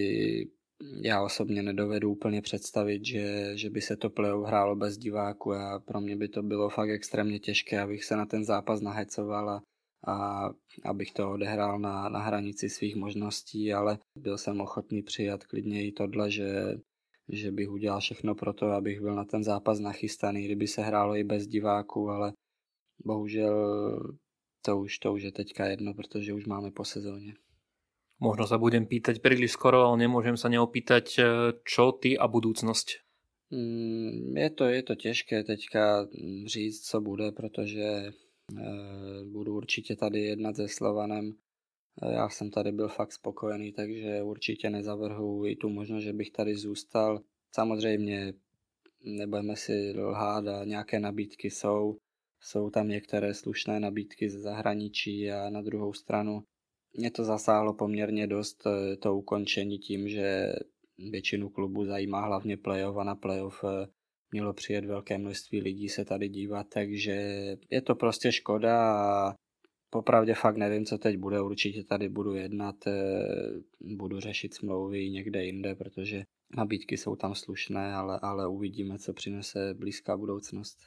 já 1.02 1.22
osobně 1.22 1.62
nedovedu 1.62 2.10
úplně 2.10 2.42
představit, 2.42 3.04
že, 3.04 3.52
že 3.54 3.70
by 3.70 3.80
se 3.80 3.96
to 3.96 4.10
playoff 4.10 4.46
hrálo 4.46 4.76
bez 4.76 4.98
diváku 4.98 5.52
a 5.52 5.78
pro 5.78 6.00
mě 6.00 6.16
by 6.16 6.28
to 6.28 6.42
bylo 6.42 6.68
fakt 6.68 6.90
extrémně 6.90 7.38
těžké, 7.38 7.80
abych 7.80 8.04
se 8.04 8.16
na 8.16 8.26
ten 8.26 8.44
zápas 8.44 8.80
nahecoval 8.80 9.50
a, 9.50 9.62
a 10.06 10.48
abych 10.84 11.12
to 11.12 11.30
odehrál 11.30 11.78
na, 11.78 12.08
na 12.08 12.18
hranici 12.18 12.68
svých 12.68 12.96
možností, 12.96 13.72
ale 13.72 13.98
byl 14.18 14.38
jsem 14.38 14.60
ochotný 14.60 15.02
přijat 15.02 15.44
klidně 15.44 15.86
i 15.86 15.92
tohle, 15.92 16.30
že, 16.30 16.78
že 17.28 17.52
bych 17.52 17.70
udělal 17.70 18.00
všechno 18.00 18.34
pro 18.34 18.52
to, 18.52 18.66
abych 18.66 19.00
byl 19.00 19.14
na 19.14 19.24
ten 19.24 19.44
zápas 19.44 19.78
nachystaný, 19.78 20.44
kdyby 20.44 20.66
se 20.66 20.82
hrálo 20.82 21.16
i 21.16 21.24
bez 21.24 21.46
diváku, 21.46 22.10
ale 22.10 22.32
bohužel 23.04 23.56
to 24.62 24.78
už, 24.78 24.98
to 24.98 25.12
už 25.12 25.22
je 25.22 25.32
teďka 25.32 25.66
jedno, 25.66 25.94
protože 25.94 26.34
už 26.34 26.46
máme 26.46 26.70
po 26.70 26.84
sezóně. 26.84 27.34
Možno 28.16 28.48
sa 28.48 28.56
budem 28.56 28.88
pýtať 28.88 29.20
príliš 29.20 29.60
skoro, 29.60 29.92
ale 29.92 30.08
nemôžem 30.08 30.40
sa 30.40 30.48
neopýtať, 30.48 31.06
e, 31.20 31.22
čo 31.68 31.92
ty 31.92 32.16
a 32.16 32.24
budúcnosť. 32.24 33.04
Mm, 33.52 34.40
je 34.40 34.50
to, 34.50 34.64
je 34.72 34.82
to 34.82 34.94
těžké 34.94 35.44
teďka 35.44 36.08
říct, 36.46 36.80
co 36.80 37.00
bude, 37.00 37.32
protože 37.32 37.82
e, 37.84 38.12
budu 39.24 39.54
určitě 39.54 39.96
tady 39.96 40.20
jednat 40.20 40.56
se 40.56 40.68
Slovanem. 40.68 41.36
Já 42.02 42.28
jsem 42.28 42.50
tady 42.50 42.72
byl 42.72 42.88
fakt 42.88 43.12
spokojený, 43.12 43.72
takže 43.72 44.22
určitě 44.22 44.70
nezavrhu 44.70 45.46
i 45.46 45.56
tu 45.56 45.68
možnost, 45.68 46.04
že 46.04 46.12
bych 46.12 46.30
tady 46.30 46.54
zůstal. 46.54 47.20
Samozřejmě 47.54 48.34
nebudeme 49.04 49.56
si 49.56 49.92
lhát 49.96 50.48
a 50.48 50.64
nějaké 50.64 51.00
nabídky 51.00 51.50
jsou. 51.50 51.96
Jsou 52.40 52.70
tam 52.70 52.88
některé 52.88 53.34
slušné 53.34 53.80
nabídky 53.80 54.30
ze 54.30 54.40
zahraničí 54.40 55.30
a 55.30 55.50
na 55.50 55.62
druhou 55.62 55.92
stranu 55.92 56.42
mě 56.92 57.10
to 57.10 57.24
zasáhlo 57.24 57.74
poměrně 57.74 58.26
dost 58.26 58.66
eh, 58.66 58.96
to 58.96 59.16
ukončení 59.16 59.78
tím, 59.78 60.08
že 60.08 60.52
většinu 61.10 61.48
klubů 61.48 61.84
zajímá 61.84 62.20
hlavně 62.20 62.56
playoff 62.56 62.96
a 62.96 63.04
na 63.04 63.14
playoff 63.14 63.64
eh, 63.64 63.86
mělo 64.32 64.52
přijet 64.52 64.84
velké 64.84 65.18
množství 65.18 65.60
lidí 65.60 65.88
se 65.88 66.04
tady 66.04 66.28
dívat, 66.28 66.66
takže 66.72 67.12
je 67.70 67.82
to 67.82 67.94
prostě 67.94 68.32
škoda 68.32 68.92
a 68.92 69.34
popravdě 69.90 70.34
fakt 70.34 70.56
nevím, 70.56 70.84
co 70.84 70.98
teď 70.98 71.16
bude, 71.16 71.40
určitě 71.40 71.84
tady 71.84 72.08
budu 72.08 72.34
jednat, 72.34 72.86
eh, 72.86 72.92
budu 73.80 74.20
řešit 74.20 74.54
smlouvy 74.54 75.10
někde 75.10 75.44
jinde, 75.44 75.74
protože 75.74 76.24
nabídky 76.56 76.96
jsou 76.96 77.16
tam 77.16 77.34
slušné, 77.34 77.94
ale, 77.94 78.18
ale 78.22 78.48
uvidíme, 78.48 78.98
co 78.98 79.12
přinese 79.12 79.74
blízká 79.74 80.16
budoucnost. 80.16 80.78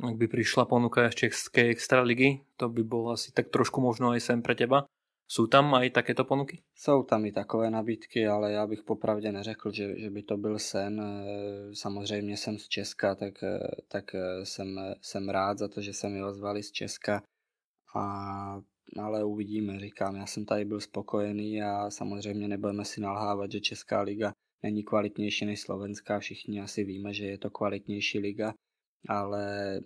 Ak 0.00 0.16
by 0.16 0.28
prišla 0.28 0.64
ponuka 0.64 1.10
z 1.10 1.14
Českej 1.14 1.70
extraligy, 1.70 2.40
to 2.56 2.68
by 2.68 2.82
bolo 2.84 3.12
asi 3.12 3.32
tak 3.36 3.52
trošku 3.52 3.84
možno 3.84 4.16
aj 4.16 4.20
sem 4.20 4.40
pre 4.40 4.56
teba. 4.56 4.88
Jsou 5.28 5.46
tam 5.46 5.74
i 5.74 5.90
takéto 5.90 6.24
ponuky? 6.24 6.62
Jsou 6.74 7.02
tam 7.02 7.24
i 7.24 7.32
takové 7.32 7.70
nabídky, 7.70 8.26
ale 8.26 8.52
já 8.52 8.66
bych 8.66 8.82
popravdě 8.82 9.32
neřekl, 9.32 9.72
že, 9.72 9.98
že 9.98 10.10
by 10.10 10.22
to 10.22 10.36
byl 10.36 10.58
sen. 10.58 11.00
Eh, 11.00 11.74
samozřejmě 11.74 12.36
jsem 12.36 12.58
z 12.58 12.68
Česka, 12.68 13.14
tak, 13.14 13.42
eh, 13.42 13.58
tak 13.88 14.04
jsem, 14.44 14.80
jsem 15.02 15.28
rád 15.28 15.58
za 15.58 15.68
to, 15.68 15.80
že 15.80 15.92
se 15.92 16.08
mi 16.08 16.24
ozvali 16.24 16.62
z 16.62 16.72
Česka. 16.72 17.22
A, 17.94 18.62
ale 18.98 19.24
uvidíme, 19.24 19.80
říkám, 19.80 20.16
já 20.16 20.26
jsem 20.26 20.44
tady 20.44 20.64
byl 20.64 20.80
spokojený 20.80 21.62
a 21.62 21.90
samozřejmě 21.90 22.48
nebudeme 22.48 22.84
si 22.84 23.00
nalhávat, 23.00 23.52
že 23.52 23.60
Česká 23.60 24.00
liga 24.00 24.32
není 24.62 24.84
kvalitnější 24.84 25.44
než 25.46 25.60
Slovenská. 25.60 26.18
Všichni 26.18 26.60
asi 26.60 26.84
víme, 26.84 27.14
že 27.14 27.26
je 27.26 27.38
to 27.38 27.50
kvalitnější 27.50 28.18
liga, 28.18 28.54
ale 29.08 29.80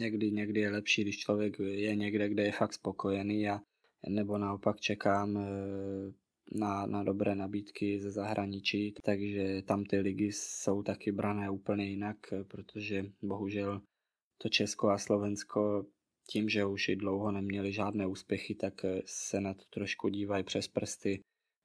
někdy, 0.00 0.30
někdy 0.30 0.60
je 0.60 0.70
lepší, 0.70 1.02
když 1.02 1.18
člověk 1.18 1.58
je 1.58 1.96
někde, 1.96 2.28
kde 2.28 2.42
je 2.42 2.52
fakt 2.52 2.72
spokojený 2.72 3.48
a 3.48 3.60
nebo 4.08 4.38
naopak 4.38 4.80
čekám 4.80 5.36
eh, 5.36 5.46
na, 6.52 6.86
na 6.86 7.02
dobré 7.02 7.34
nabídky 7.34 8.00
ze 8.00 8.10
zahraničí, 8.10 8.94
takže 9.02 9.62
tam 9.62 9.84
ty 9.84 9.98
ligy 9.98 10.32
jsou 10.32 10.82
taky 10.82 11.12
brané 11.12 11.50
úplně 11.50 11.84
jinak, 11.86 12.16
protože 12.48 13.04
bohužel 13.22 13.82
to 14.38 14.48
Česko 14.48 14.88
a 14.88 14.98
Slovensko 14.98 15.86
tím, 16.30 16.48
že 16.48 16.64
už 16.64 16.88
i 16.88 16.96
dlouho 16.96 17.32
neměli 17.32 17.72
žádné 17.72 18.06
úspěchy, 18.06 18.54
tak 18.54 18.74
se 19.04 19.40
na 19.40 19.54
to 19.54 19.62
trošku 19.70 20.08
dívají 20.08 20.44
přes 20.44 20.68
prsty 20.68 21.20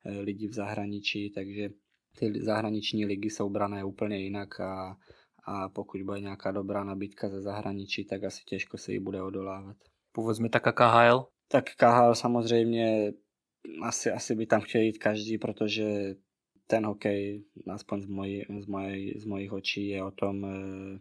lidi 0.06 0.47
v 0.47 0.54
zahraničí, 0.54 1.30
takže 1.30 1.69
ty 2.17 2.43
zahraniční 2.43 3.06
ligy 3.06 3.30
jsou 3.30 3.50
brané 3.50 3.84
úplně 3.84 4.17
jinak 4.17 4.60
a, 4.60 4.97
a 5.43 5.69
pokud 5.69 6.02
bude 6.02 6.19
nějaká 6.19 6.52
dobrá 6.52 6.84
nabídka 6.84 7.30
ze 7.30 7.41
zahraničí, 7.41 8.06
tak 8.06 8.24
asi 8.24 8.43
těžko 8.45 8.78
se 8.78 8.93
jí 8.93 9.00
bude 9.00 9.21
odolávat. 9.21 9.78
Povedzme 10.12 10.50
taká 10.50 10.71
KHL? 10.71 11.28
Tak 11.47 11.76
KHL 11.76 12.15
samozřejmě 12.15 13.13
asi, 13.84 14.12
asi 14.12 14.36
by 14.36 14.45
tam 14.45 14.62
chtěl 14.62 14.82
jít 14.82 14.97
každý, 14.97 15.38
protože 15.38 16.15
ten 16.67 16.86
hokej, 16.86 17.43
aspoň 17.74 18.02
z, 18.02 18.06
mojí, 18.06 18.43
z, 18.60 18.65
mojí, 18.65 19.19
z 19.19 19.26
mojich 19.26 19.52
očí, 19.52 19.88
je 19.88 20.04
o 20.04 20.12
tom, 20.12 20.45
eh, 20.45 21.00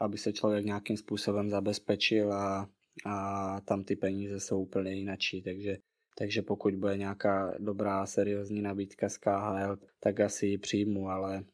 aby 0.00 0.18
se 0.18 0.32
člověk 0.32 0.64
nějakým 0.64 0.96
způsobem 0.96 1.50
zabezpečil 1.50 2.32
a, 2.32 2.68
a 3.06 3.60
tam 3.60 3.84
ty 3.84 3.96
peníze 3.96 4.40
jsou 4.40 4.62
úplně 4.62 4.92
jinačí, 4.92 5.42
takže 5.42 5.76
takže 6.18 6.42
pokud 6.42 6.74
bude 6.74 6.96
nějaká 6.96 7.54
dobrá, 7.58 8.06
seriózní 8.06 8.62
nabídka 8.62 9.08
z 9.08 9.16
KHL, 9.16 9.78
tak 10.00 10.20
asi 10.20 10.46
ji 10.46 10.58
přijmu, 10.58 11.08
ale 11.08 11.44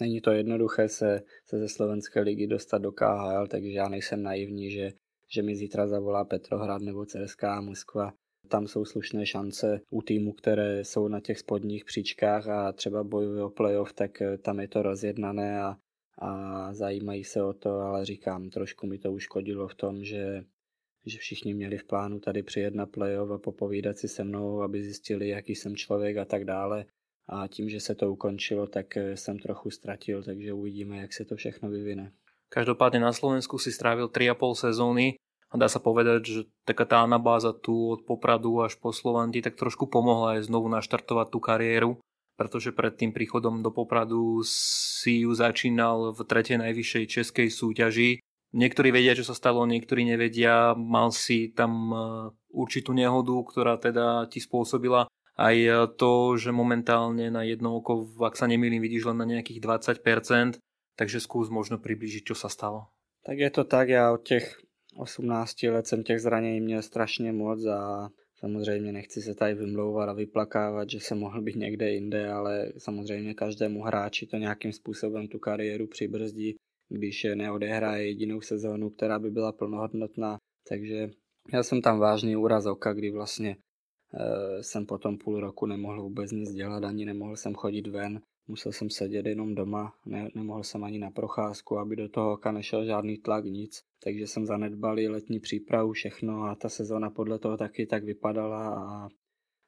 není 0.00 0.20
to 0.20 0.30
jednoduché 0.30 0.88
se, 0.88 1.22
se 1.44 1.58
ze 1.58 1.68
slovenské 1.68 2.20
ligy 2.20 2.46
dostat 2.46 2.78
do 2.78 2.92
KHL, 2.92 3.46
takže 3.46 3.70
já 3.70 3.88
nejsem 3.88 4.22
naivní, 4.22 4.70
že, 4.70 4.92
že 5.28 5.42
mi 5.42 5.56
zítra 5.56 5.86
zavolá 5.86 6.24
Petrohrad 6.24 6.82
nebo 6.82 7.06
CSKA 7.06 7.60
Moskva. 7.60 8.12
Tam 8.48 8.66
jsou 8.66 8.84
slušné 8.84 9.26
šance 9.26 9.80
u 9.90 10.02
týmu, 10.02 10.32
které 10.32 10.84
jsou 10.84 11.08
na 11.08 11.20
těch 11.20 11.38
spodních 11.38 11.84
příčkách 11.84 12.48
a 12.48 12.72
třeba 12.72 13.04
bojují 13.04 13.40
o 13.40 13.50
playoff, 13.50 13.92
tak 13.92 14.22
eh, 14.22 14.38
tam 14.38 14.60
je 14.60 14.68
to 14.68 14.82
rozjednané 14.82 15.62
a, 15.62 15.76
a 16.18 16.74
zajímají 16.74 17.24
se 17.24 17.42
o 17.42 17.52
to, 17.52 17.70
ale 17.70 18.04
říkám, 18.04 18.50
trošku 18.50 18.86
mi 18.86 18.98
to 18.98 19.12
uškodilo 19.12 19.68
v 19.68 19.74
tom, 19.74 20.04
že 20.04 20.44
že 21.06 21.18
všichni 21.18 21.54
měli 21.54 21.78
v 21.78 21.84
plánu 21.84 22.20
tady 22.20 22.42
přijet 22.42 22.74
na 22.74 22.86
playoff 22.86 23.30
a 23.30 23.38
popovídat 23.38 23.98
si 23.98 24.08
se 24.08 24.24
mnou, 24.24 24.62
aby 24.62 24.82
zjistili, 24.82 25.28
jaký 25.28 25.54
jsem 25.54 25.76
člověk 25.76 26.16
a 26.16 26.24
tak 26.24 26.44
dále. 26.44 26.84
A 27.28 27.46
tím, 27.46 27.68
že 27.68 27.80
se 27.80 27.94
to 27.94 28.12
ukončilo, 28.12 28.66
tak 28.66 28.96
eh, 28.96 29.16
jsem 29.16 29.38
trochu 29.38 29.70
ztratil, 29.70 30.22
takže 30.22 30.52
uvidíme, 30.52 30.96
jak 30.96 31.12
se 31.12 31.24
to 31.24 31.36
všechno 31.36 31.70
vyvine. 31.70 32.12
Každopádně 32.48 33.00
na 33.00 33.12
Slovensku 33.12 33.58
si 33.58 33.72
strávil 33.72 34.08
3,5 34.08 34.54
sezóny 34.54 35.14
a 35.50 35.54
dá 35.58 35.68
sa 35.70 35.78
povedať, 35.78 36.20
že 36.26 36.40
taká 36.66 36.84
tá 36.86 37.02
anabáza 37.02 37.54
tu 37.54 37.90
od 37.90 38.02
Popradu 38.02 38.62
až 38.62 38.74
po 38.78 38.90
Slovanti 38.90 39.42
tak 39.42 39.54
trošku 39.54 39.86
pomohla 39.86 40.38
aj 40.38 40.50
znovu 40.50 40.66
naštartovať 40.70 41.26
tú 41.30 41.38
kariéru, 41.38 41.90
pretože 42.34 42.74
pred 42.74 42.94
tým 42.94 43.14
príchodom 43.14 43.62
do 43.62 43.70
Popradu 43.70 44.42
si 44.46 45.22
ju 45.22 45.30
začínal 45.34 46.10
v 46.14 46.20
tretej 46.26 46.58
najvyššej 46.58 47.04
českej 47.06 47.48
súťaži 47.50 48.10
Niektorí 48.56 48.88
vedia, 48.88 49.12
čo 49.12 49.20
sa 49.20 49.36
stalo, 49.36 49.68
niektorí 49.68 50.08
nevedia. 50.08 50.72
Mal 50.72 51.12
si 51.12 51.52
tam 51.52 51.72
e, 51.92 51.96
určitú 52.48 52.96
nehodu, 52.96 53.36
ktorá 53.44 53.76
teda 53.76 54.24
ti 54.32 54.40
spôsobila 54.40 55.12
aj 55.36 55.56
e, 55.60 55.70
to, 56.00 56.40
že 56.40 56.56
momentálne 56.56 57.28
na 57.28 57.44
jedno 57.44 57.76
oko, 57.76 58.08
ak 58.24 58.32
sa 58.32 58.48
nemýlim, 58.48 58.80
vidíš 58.80 59.12
len 59.12 59.20
na 59.20 59.28
nejakých 59.28 59.60
20%, 59.60 60.56
takže 60.96 61.20
skús 61.20 61.52
možno 61.52 61.76
približiť, 61.76 62.32
čo 62.32 62.32
sa 62.32 62.48
stalo. 62.48 62.88
Tak 63.28 63.36
je 63.36 63.50
to 63.52 63.64
tak, 63.68 63.92
já 63.92 64.12
od 64.12 64.24
těch 64.24 64.56
18 64.96 65.62
let 65.62 65.86
jsem 65.86 66.02
těch 66.02 66.20
zranění 66.20 66.60
měl 66.60 66.82
strašně 66.82 67.32
moc 67.32 67.66
a 67.66 68.08
samozřejmě 68.40 68.92
nechci 68.92 69.22
se 69.22 69.34
tady 69.34 69.54
vymlouvat 69.54 70.08
a 70.08 70.12
vyplakávat, 70.12 70.90
že 70.90 71.00
jsem 71.00 71.18
mohl 71.18 71.42
být 71.42 71.56
někde 71.56 71.90
jinde, 71.90 72.28
ale 72.28 72.72
samozřejmě 72.78 73.34
každému 73.34 73.82
hráči 73.82 74.26
to 74.26 74.36
nějakým 74.36 74.72
způsobem 74.72 75.28
tu 75.28 75.38
kariéru 75.38 75.86
přibrzdí 75.86 76.56
když 76.88 77.26
neodehraje 77.34 78.06
jedinou 78.06 78.40
sezónu, 78.40 78.90
která 78.90 79.18
by 79.18 79.30
byla 79.30 79.52
plnohodnotná. 79.52 80.38
Takže 80.68 81.10
já 81.52 81.62
jsem 81.62 81.82
tam 81.82 81.98
vážný 81.98 82.36
úraz 82.36 82.66
oka, 82.66 82.92
kdy 82.92 83.10
vlastně 83.10 83.56
e, 84.14 84.62
jsem 84.62 84.86
potom 84.86 85.18
půl 85.18 85.40
roku 85.40 85.66
nemohl 85.66 86.02
vůbec 86.02 86.32
nic 86.32 86.52
dělat, 86.52 86.84
ani 86.84 87.04
nemohl 87.04 87.36
jsem 87.36 87.54
chodit 87.54 87.86
ven, 87.86 88.20
musel 88.48 88.72
jsem 88.72 88.90
sedět 88.90 89.26
jenom 89.26 89.54
doma, 89.54 89.94
ne, 90.06 90.28
nemohl 90.34 90.62
jsem 90.62 90.84
ani 90.84 90.98
na 90.98 91.10
procházku, 91.10 91.78
aby 91.78 91.96
do 91.96 92.08
toho 92.08 92.32
oka 92.32 92.52
nešel 92.52 92.84
žádný 92.84 93.18
tlak, 93.18 93.44
nic. 93.44 93.82
Takže 94.02 94.26
jsem 94.26 94.46
zanedbal 94.46 94.98
i 94.98 95.08
letní 95.08 95.40
přípravu, 95.40 95.92
všechno 95.92 96.42
a 96.42 96.54
ta 96.54 96.68
sezóna 96.68 97.10
podle 97.10 97.38
toho 97.38 97.56
taky 97.56 97.86
tak 97.86 98.04
vypadala 98.04 98.68
a, 98.68 99.08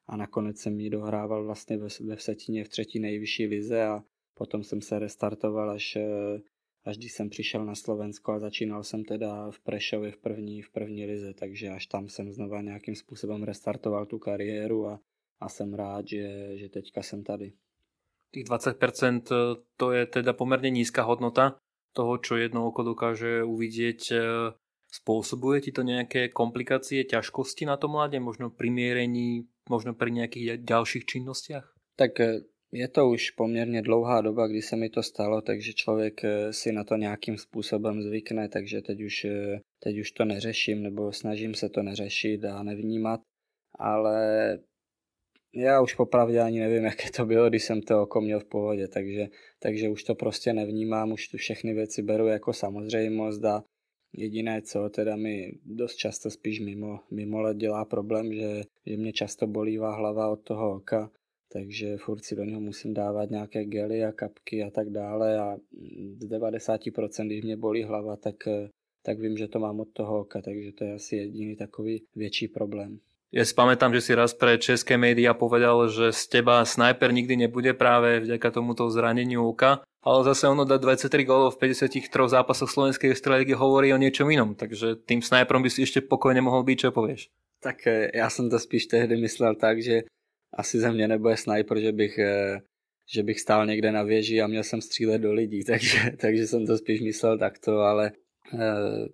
a 0.07 0.17
nakonec 0.17 0.57
jsem 0.57 0.79
ji 0.79 0.89
dohrával 0.89 1.45
vlastně 1.45 1.77
ve, 1.77 1.87
ve 2.05 2.15
Vsetině 2.15 2.63
v 2.63 2.69
třetí 2.69 2.99
nejvyšší 2.99 3.45
lize 3.45 3.83
a 3.85 4.03
potom 4.33 4.63
jsem 4.63 4.81
se 4.81 4.99
restartoval 4.99 5.69
až 5.69 5.95
eh, 5.95 6.39
až 6.85 6.97
když 6.97 7.11
jsem 7.13 7.29
přišel 7.29 7.65
na 7.65 7.75
Slovensko 7.75 8.31
a 8.31 8.39
začínal 8.39 8.83
jsem 8.83 9.05
teda 9.05 9.51
v 9.51 9.59
Prešově 9.59 10.11
v 10.11 10.17
první, 10.17 10.61
v 10.61 10.69
první 10.69 11.05
lize, 11.05 11.33
takže 11.33 11.69
až 11.69 11.85
tam 11.85 12.09
jsem 12.09 12.31
znova 12.31 12.61
nějakým 12.61 12.95
způsobem 12.95 13.43
restartoval 13.43 14.05
tu 14.05 14.19
kariéru 14.19 14.87
a, 14.87 14.99
a 15.39 15.49
jsem 15.49 15.73
rád, 15.73 16.07
že, 16.07 16.57
že 16.57 16.69
teďka 16.69 17.03
jsem 17.03 17.23
tady. 17.23 17.53
Tých 18.31 18.45
20% 18.45 19.21
eh, 19.31 19.61
to 19.77 19.91
je 19.91 20.05
teda 20.05 20.33
pomerne 20.33 20.69
nízka 20.69 21.01
hodnota 21.01 21.57
toho, 21.97 22.21
čo 22.21 22.37
jedno 22.37 22.69
oko 22.69 22.85
dokáže 22.85 23.41
uvidieť. 23.41 24.01
Eh, 24.13 24.53
spôsobuje 24.89 25.61
ti 25.61 25.71
to 25.73 25.85
nejaké 25.85 26.33
komplikácie, 26.33 27.05
ťažkosti 27.05 27.65
na 27.65 27.77
tom 27.77 27.97
mladě, 27.97 28.17
možno 28.21 28.49
pri 28.49 28.69
mierení, 28.69 29.45
možno 29.69 29.93
pri 29.93 30.09
nejakých 30.13 30.61
ďalších 30.61 31.05
činnostiach? 31.05 31.65
Tak 31.97 32.11
eh, 32.21 32.45
je 32.71 32.87
to 32.87 33.09
už 33.09 33.31
poměrně 33.31 33.81
dlouhá 33.81 34.21
doba, 34.21 34.47
kdy 34.47 34.61
se 34.61 34.75
mi 34.75 34.89
to 34.89 35.03
stalo, 35.03 35.41
takže 35.41 35.73
člověk 35.73 36.23
eh, 36.23 36.53
si 36.53 36.71
na 36.71 36.83
to 36.83 36.95
nějakým 36.95 37.37
způsobem 37.37 38.01
zvykne, 38.01 38.49
takže 38.49 38.81
teď 38.81 39.01
už, 39.01 39.25
eh, 39.25 39.59
teď 39.83 39.99
už 39.99 40.11
to 40.11 40.25
neřeším, 40.25 40.83
nebo 40.83 41.11
snažím 41.11 41.53
se 41.53 41.69
to 41.69 41.83
neřešit 41.83 42.45
a 42.45 42.63
nevnímat, 42.63 43.21
ale 43.79 44.59
já 45.55 45.81
už 45.81 45.93
popravdě 45.93 46.39
ani 46.39 46.59
nevím, 46.59 46.83
jaké 46.91 47.11
to 47.11 47.25
bylo, 47.25 47.49
když 47.49 47.63
jsem 47.63 47.81
to 47.81 48.01
oko 48.03 48.21
měl 48.21 48.39
v 48.39 48.45
pohodě, 48.45 48.87
takže, 48.87 49.27
takže 49.59 49.89
už 49.89 50.03
to 50.03 50.15
prostě 50.15 50.53
nevnímám, 50.53 51.11
už 51.11 51.27
tu 51.27 51.37
všechny 51.37 51.73
věci 51.73 52.01
beru 52.01 52.27
jako 52.27 52.53
samozřejmost 52.53 53.45
a 53.45 53.63
jediné 54.13 54.61
co, 54.61 54.89
teda 54.89 55.15
mi 55.15 55.51
dost 55.65 55.95
často 55.95 56.31
spíš 56.31 56.59
mimo, 56.59 56.99
mimo 57.11 57.41
let 57.41 57.57
dělá 57.57 57.85
problém, 57.85 58.33
že, 58.33 58.63
že 58.85 58.97
mě 58.97 59.13
často 59.13 59.47
bolívá 59.47 59.95
hlava 59.95 60.29
od 60.29 60.43
toho 60.43 60.75
oka, 60.75 61.11
takže 61.51 61.97
furt 61.97 62.25
si 62.25 62.35
do 62.35 62.43
něho 62.43 62.61
musím 62.61 62.93
dávat 62.93 63.29
nějaké 63.29 63.65
gely 63.65 64.05
a 64.05 64.11
kapky 64.11 64.63
a 64.63 64.69
tak 64.69 64.89
dále 64.89 65.39
a 65.39 65.57
z 66.17 66.25
90% 66.25 67.25
když 67.25 67.43
mě 67.43 67.57
bolí 67.57 67.83
hlava, 67.83 68.15
tak, 68.15 68.35
tak 69.03 69.19
vím, 69.19 69.37
že 69.37 69.47
to 69.47 69.59
mám 69.59 69.79
od 69.79 69.87
toho 69.93 70.19
oka, 70.19 70.41
takže 70.41 70.71
to 70.71 70.83
je 70.83 70.93
asi 70.93 71.15
jediný 71.15 71.55
takový 71.55 72.03
větší 72.15 72.47
problém. 72.47 72.99
Ja 73.29 73.45
si 73.45 73.53
pamätám, 73.53 73.93
že 73.93 74.01
si 74.01 74.17
raz 74.17 74.33
pre 74.33 74.57
české 74.57 74.97
médiá 74.97 75.37
povedal, 75.37 75.85
že 75.85 76.09
z 76.09 76.41
teba 76.41 76.65
sniper 76.65 77.13
nikdy 77.13 77.45
nebude 77.45 77.77
práve 77.77 78.25
vďaka 78.25 78.49
tomuto 78.49 78.89
zraneniu 78.89 79.45
oka, 79.45 79.85
ale 80.01 80.19
zase 80.25 80.49
ono 80.49 80.65
dá 80.65 80.81
23 80.81 81.29
gólov 81.29 81.53
v 81.53 81.69
53 81.69 82.09
zápasoch 82.09 82.73
slovenskej 82.73 83.13
ligy 83.13 83.53
hovorí 83.53 83.93
o 83.93 84.01
niečom 84.01 84.25
inom, 84.33 84.57
takže 84.57 84.97
tým 85.05 85.21
sniperom 85.21 85.61
by 85.61 85.69
si 85.69 85.85
ešte 85.85 86.01
pokojne 86.01 86.41
mohol 86.41 86.65
byť, 86.65 86.77
čo 86.81 86.89
povieš? 86.89 87.29
Tak 87.61 87.87
eh, 87.87 88.09
já 88.17 88.29
jsem 88.29 88.49
to 88.49 88.59
spíš 88.59 88.85
tehdy 88.85 89.17
myslel 89.17 89.55
tak, 89.55 89.83
že 89.83 90.09
asi 90.53 90.79
ze 90.79 90.91
mě 90.91 91.07
nebude 91.07 91.37
sniper, 91.37 91.79
že 91.79 91.91
bych, 91.91 92.17
eh, 92.17 92.59
že 93.13 93.23
bych 93.23 93.39
stál 93.39 93.65
někde 93.65 93.91
na 93.91 94.03
věži 94.03 94.41
a 94.41 94.47
měl 94.47 94.63
jsem 94.63 94.81
střílet 94.81 95.21
do 95.21 95.33
lidí, 95.33 95.63
takže, 95.67 95.99
takže 96.21 96.47
jsem 96.47 96.65
to 96.65 96.77
spíš 96.77 97.01
myslel 97.01 97.37
takto, 97.37 97.79
ale 97.79 98.11
eh, 98.53 99.07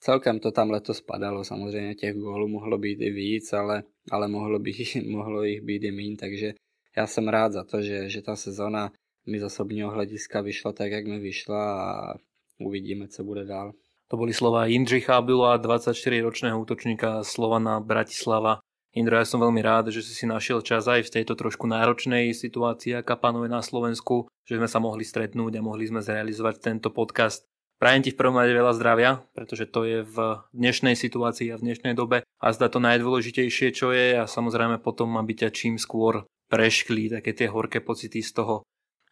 celkem 0.00 0.38
to 0.38 0.50
tam 0.50 0.70
letos 0.70 1.00
padalo, 1.00 1.44
samozřejmě 1.44 1.94
těch 1.94 2.14
gólů 2.14 2.48
mohlo 2.48 2.78
být 2.78 3.00
i 3.00 3.10
víc, 3.10 3.52
ale, 3.52 3.82
ale 4.10 4.28
mohlo, 4.28 4.58
být, 4.58 4.96
mohlo 5.06 5.44
jich 5.44 5.62
být 5.62 5.84
i 5.84 5.90
méně, 5.90 6.16
takže 6.16 6.54
já 6.96 7.06
jsem 7.06 7.28
rád 7.28 7.52
za 7.52 7.64
to, 7.64 7.82
že, 7.82 8.08
že 8.08 8.22
ta 8.22 8.36
sezona 8.36 8.92
mi 9.26 9.40
z 9.40 9.42
osobního 9.42 9.90
hlediska 9.90 10.40
vyšla 10.40 10.72
tak, 10.72 10.92
jak 10.92 11.06
mi 11.06 11.18
vyšla 11.18 11.82
a 11.82 12.14
uvidíme, 12.58 13.08
co 13.08 13.24
bude 13.24 13.44
dál. 13.44 13.72
To 14.08 14.16
boli 14.16 14.32
slova 14.32 14.66
Jindřicha 14.66 15.16
Abdula, 15.16 15.58
24-ročného 15.58 16.60
útočníka 16.60 17.24
Slovana 17.24 17.80
Bratislava. 17.80 18.58
Indro, 18.96 19.20
ja 19.20 19.28
som 19.28 19.44
veľmi 19.44 19.60
rád, 19.60 19.92
že 19.92 20.00
si 20.00 20.16
si 20.16 20.24
našiel 20.24 20.64
čas 20.64 20.88
aj 20.88 21.04
v 21.04 21.20
tejto 21.20 21.36
trošku 21.36 21.68
náročnej 21.68 22.32
situácii, 22.32 22.96
aká 22.96 23.20
panuje 23.20 23.52
na 23.52 23.60
Slovensku, 23.60 24.32
že 24.48 24.56
sme 24.56 24.64
sa 24.64 24.80
mohli 24.80 25.04
stretnúť 25.04 25.60
a 25.60 25.66
mohli 25.68 25.84
sme 25.84 26.00
zrealizovať 26.00 26.64
tento 26.64 26.88
podcast. 26.88 27.44
Prajem 27.76 28.08
ti 28.08 28.10
v 28.16 28.24
prvom 28.24 28.40
rade 28.40 28.56
veľa 28.56 28.72
zdravia, 28.72 29.20
pretože 29.36 29.68
to 29.68 29.84
je 29.84 30.00
v 30.00 30.40
dnešnej 30.56 30.96
situácii 30.96 31.52
a 31.52 31.60
v 31.60 31.68
dnešnej 31.68 31.92
dobe 31.92 32.24
a 32.24 32.46
zda 32.56 32.72
to 32.72 32.80
najdôležitejšie, 32.80 33.68
čo 33.76 33.92
je 33.92 34.16
a 34.16 34.24
samozrejme 34.24 34.80
potom, 34.80 35.20
aby 35.20 35.44
ťa 35.44 35.52
čím 35.52 35.76
skôr 35.76 36.24
preškli 36.48 37.12
také 37.12 37.36
tie 37.36 37.52
horké 37.52 37.84
pocity 37.84 38.24
z 38.24 38.32
toho 38.32 38.64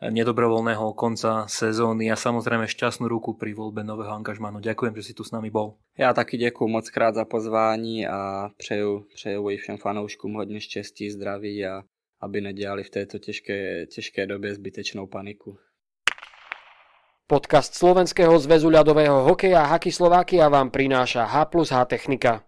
nedobrovoľného 0.02 0.94
konca 0.98 1.46
sezóny 1.46 2.10
a 2.10 2.16
samozrejme 2.18 2.66
šťastnú 2.66 3.06
ruku 3.06 3.38
pri 3.38 3.54
voľbe 3.54 3.86
nového 3.86 4.10
angažmánu. 4.10 4.58
Ďakujem, 4.58 4.94
že 4.98 5.02
si 5.02 5.12
tu 5.14 5.24
s 5.24 5.30
nami 5.30 5.50
bol. 5.50 5.78
Já 5.98 6.12
taky 6.12 6.36
děkuji 6.36 6.68
moc 6.68 6.90
krát 6.90 7.14
za 7.14 7.24
pozvání 7.24 8.06
a 8.06 8.48
přeju, 8.56 9.06
přeju 9.14 9.50
i 9.50 9.56
všem 9.56 9.76
fanouškům 9.76 10.34
hodně 10.34 10.60
štěstí, 10.60 11.10
zdraví 11.10 11.66
a 11.66 11.82
aby 12.20 12.40
nedělali 12.40 12.82
v 12.82 12.90
této 12.90 13.18
těžké, 13.18 13.86
těžké 13.86 14.26
době 14.26 14.54
zbytečnou 14.54 15.06
paniku. 15.06 15.58
Podcast 17.24 17.72
Slovenského 17.72 18.36
zväzu 18.36 18.68
ľadového 18.68 19.24
hokeja 19.24 19.64
Haky 19.64 19.88
Slovakia 19.88 20.44
vám 20.52 20.68
prináša 20.68 21.24
H 21.24 21.48
plus 21.48 21.72
H 21.72 21.80
Technika. 21.88 22.44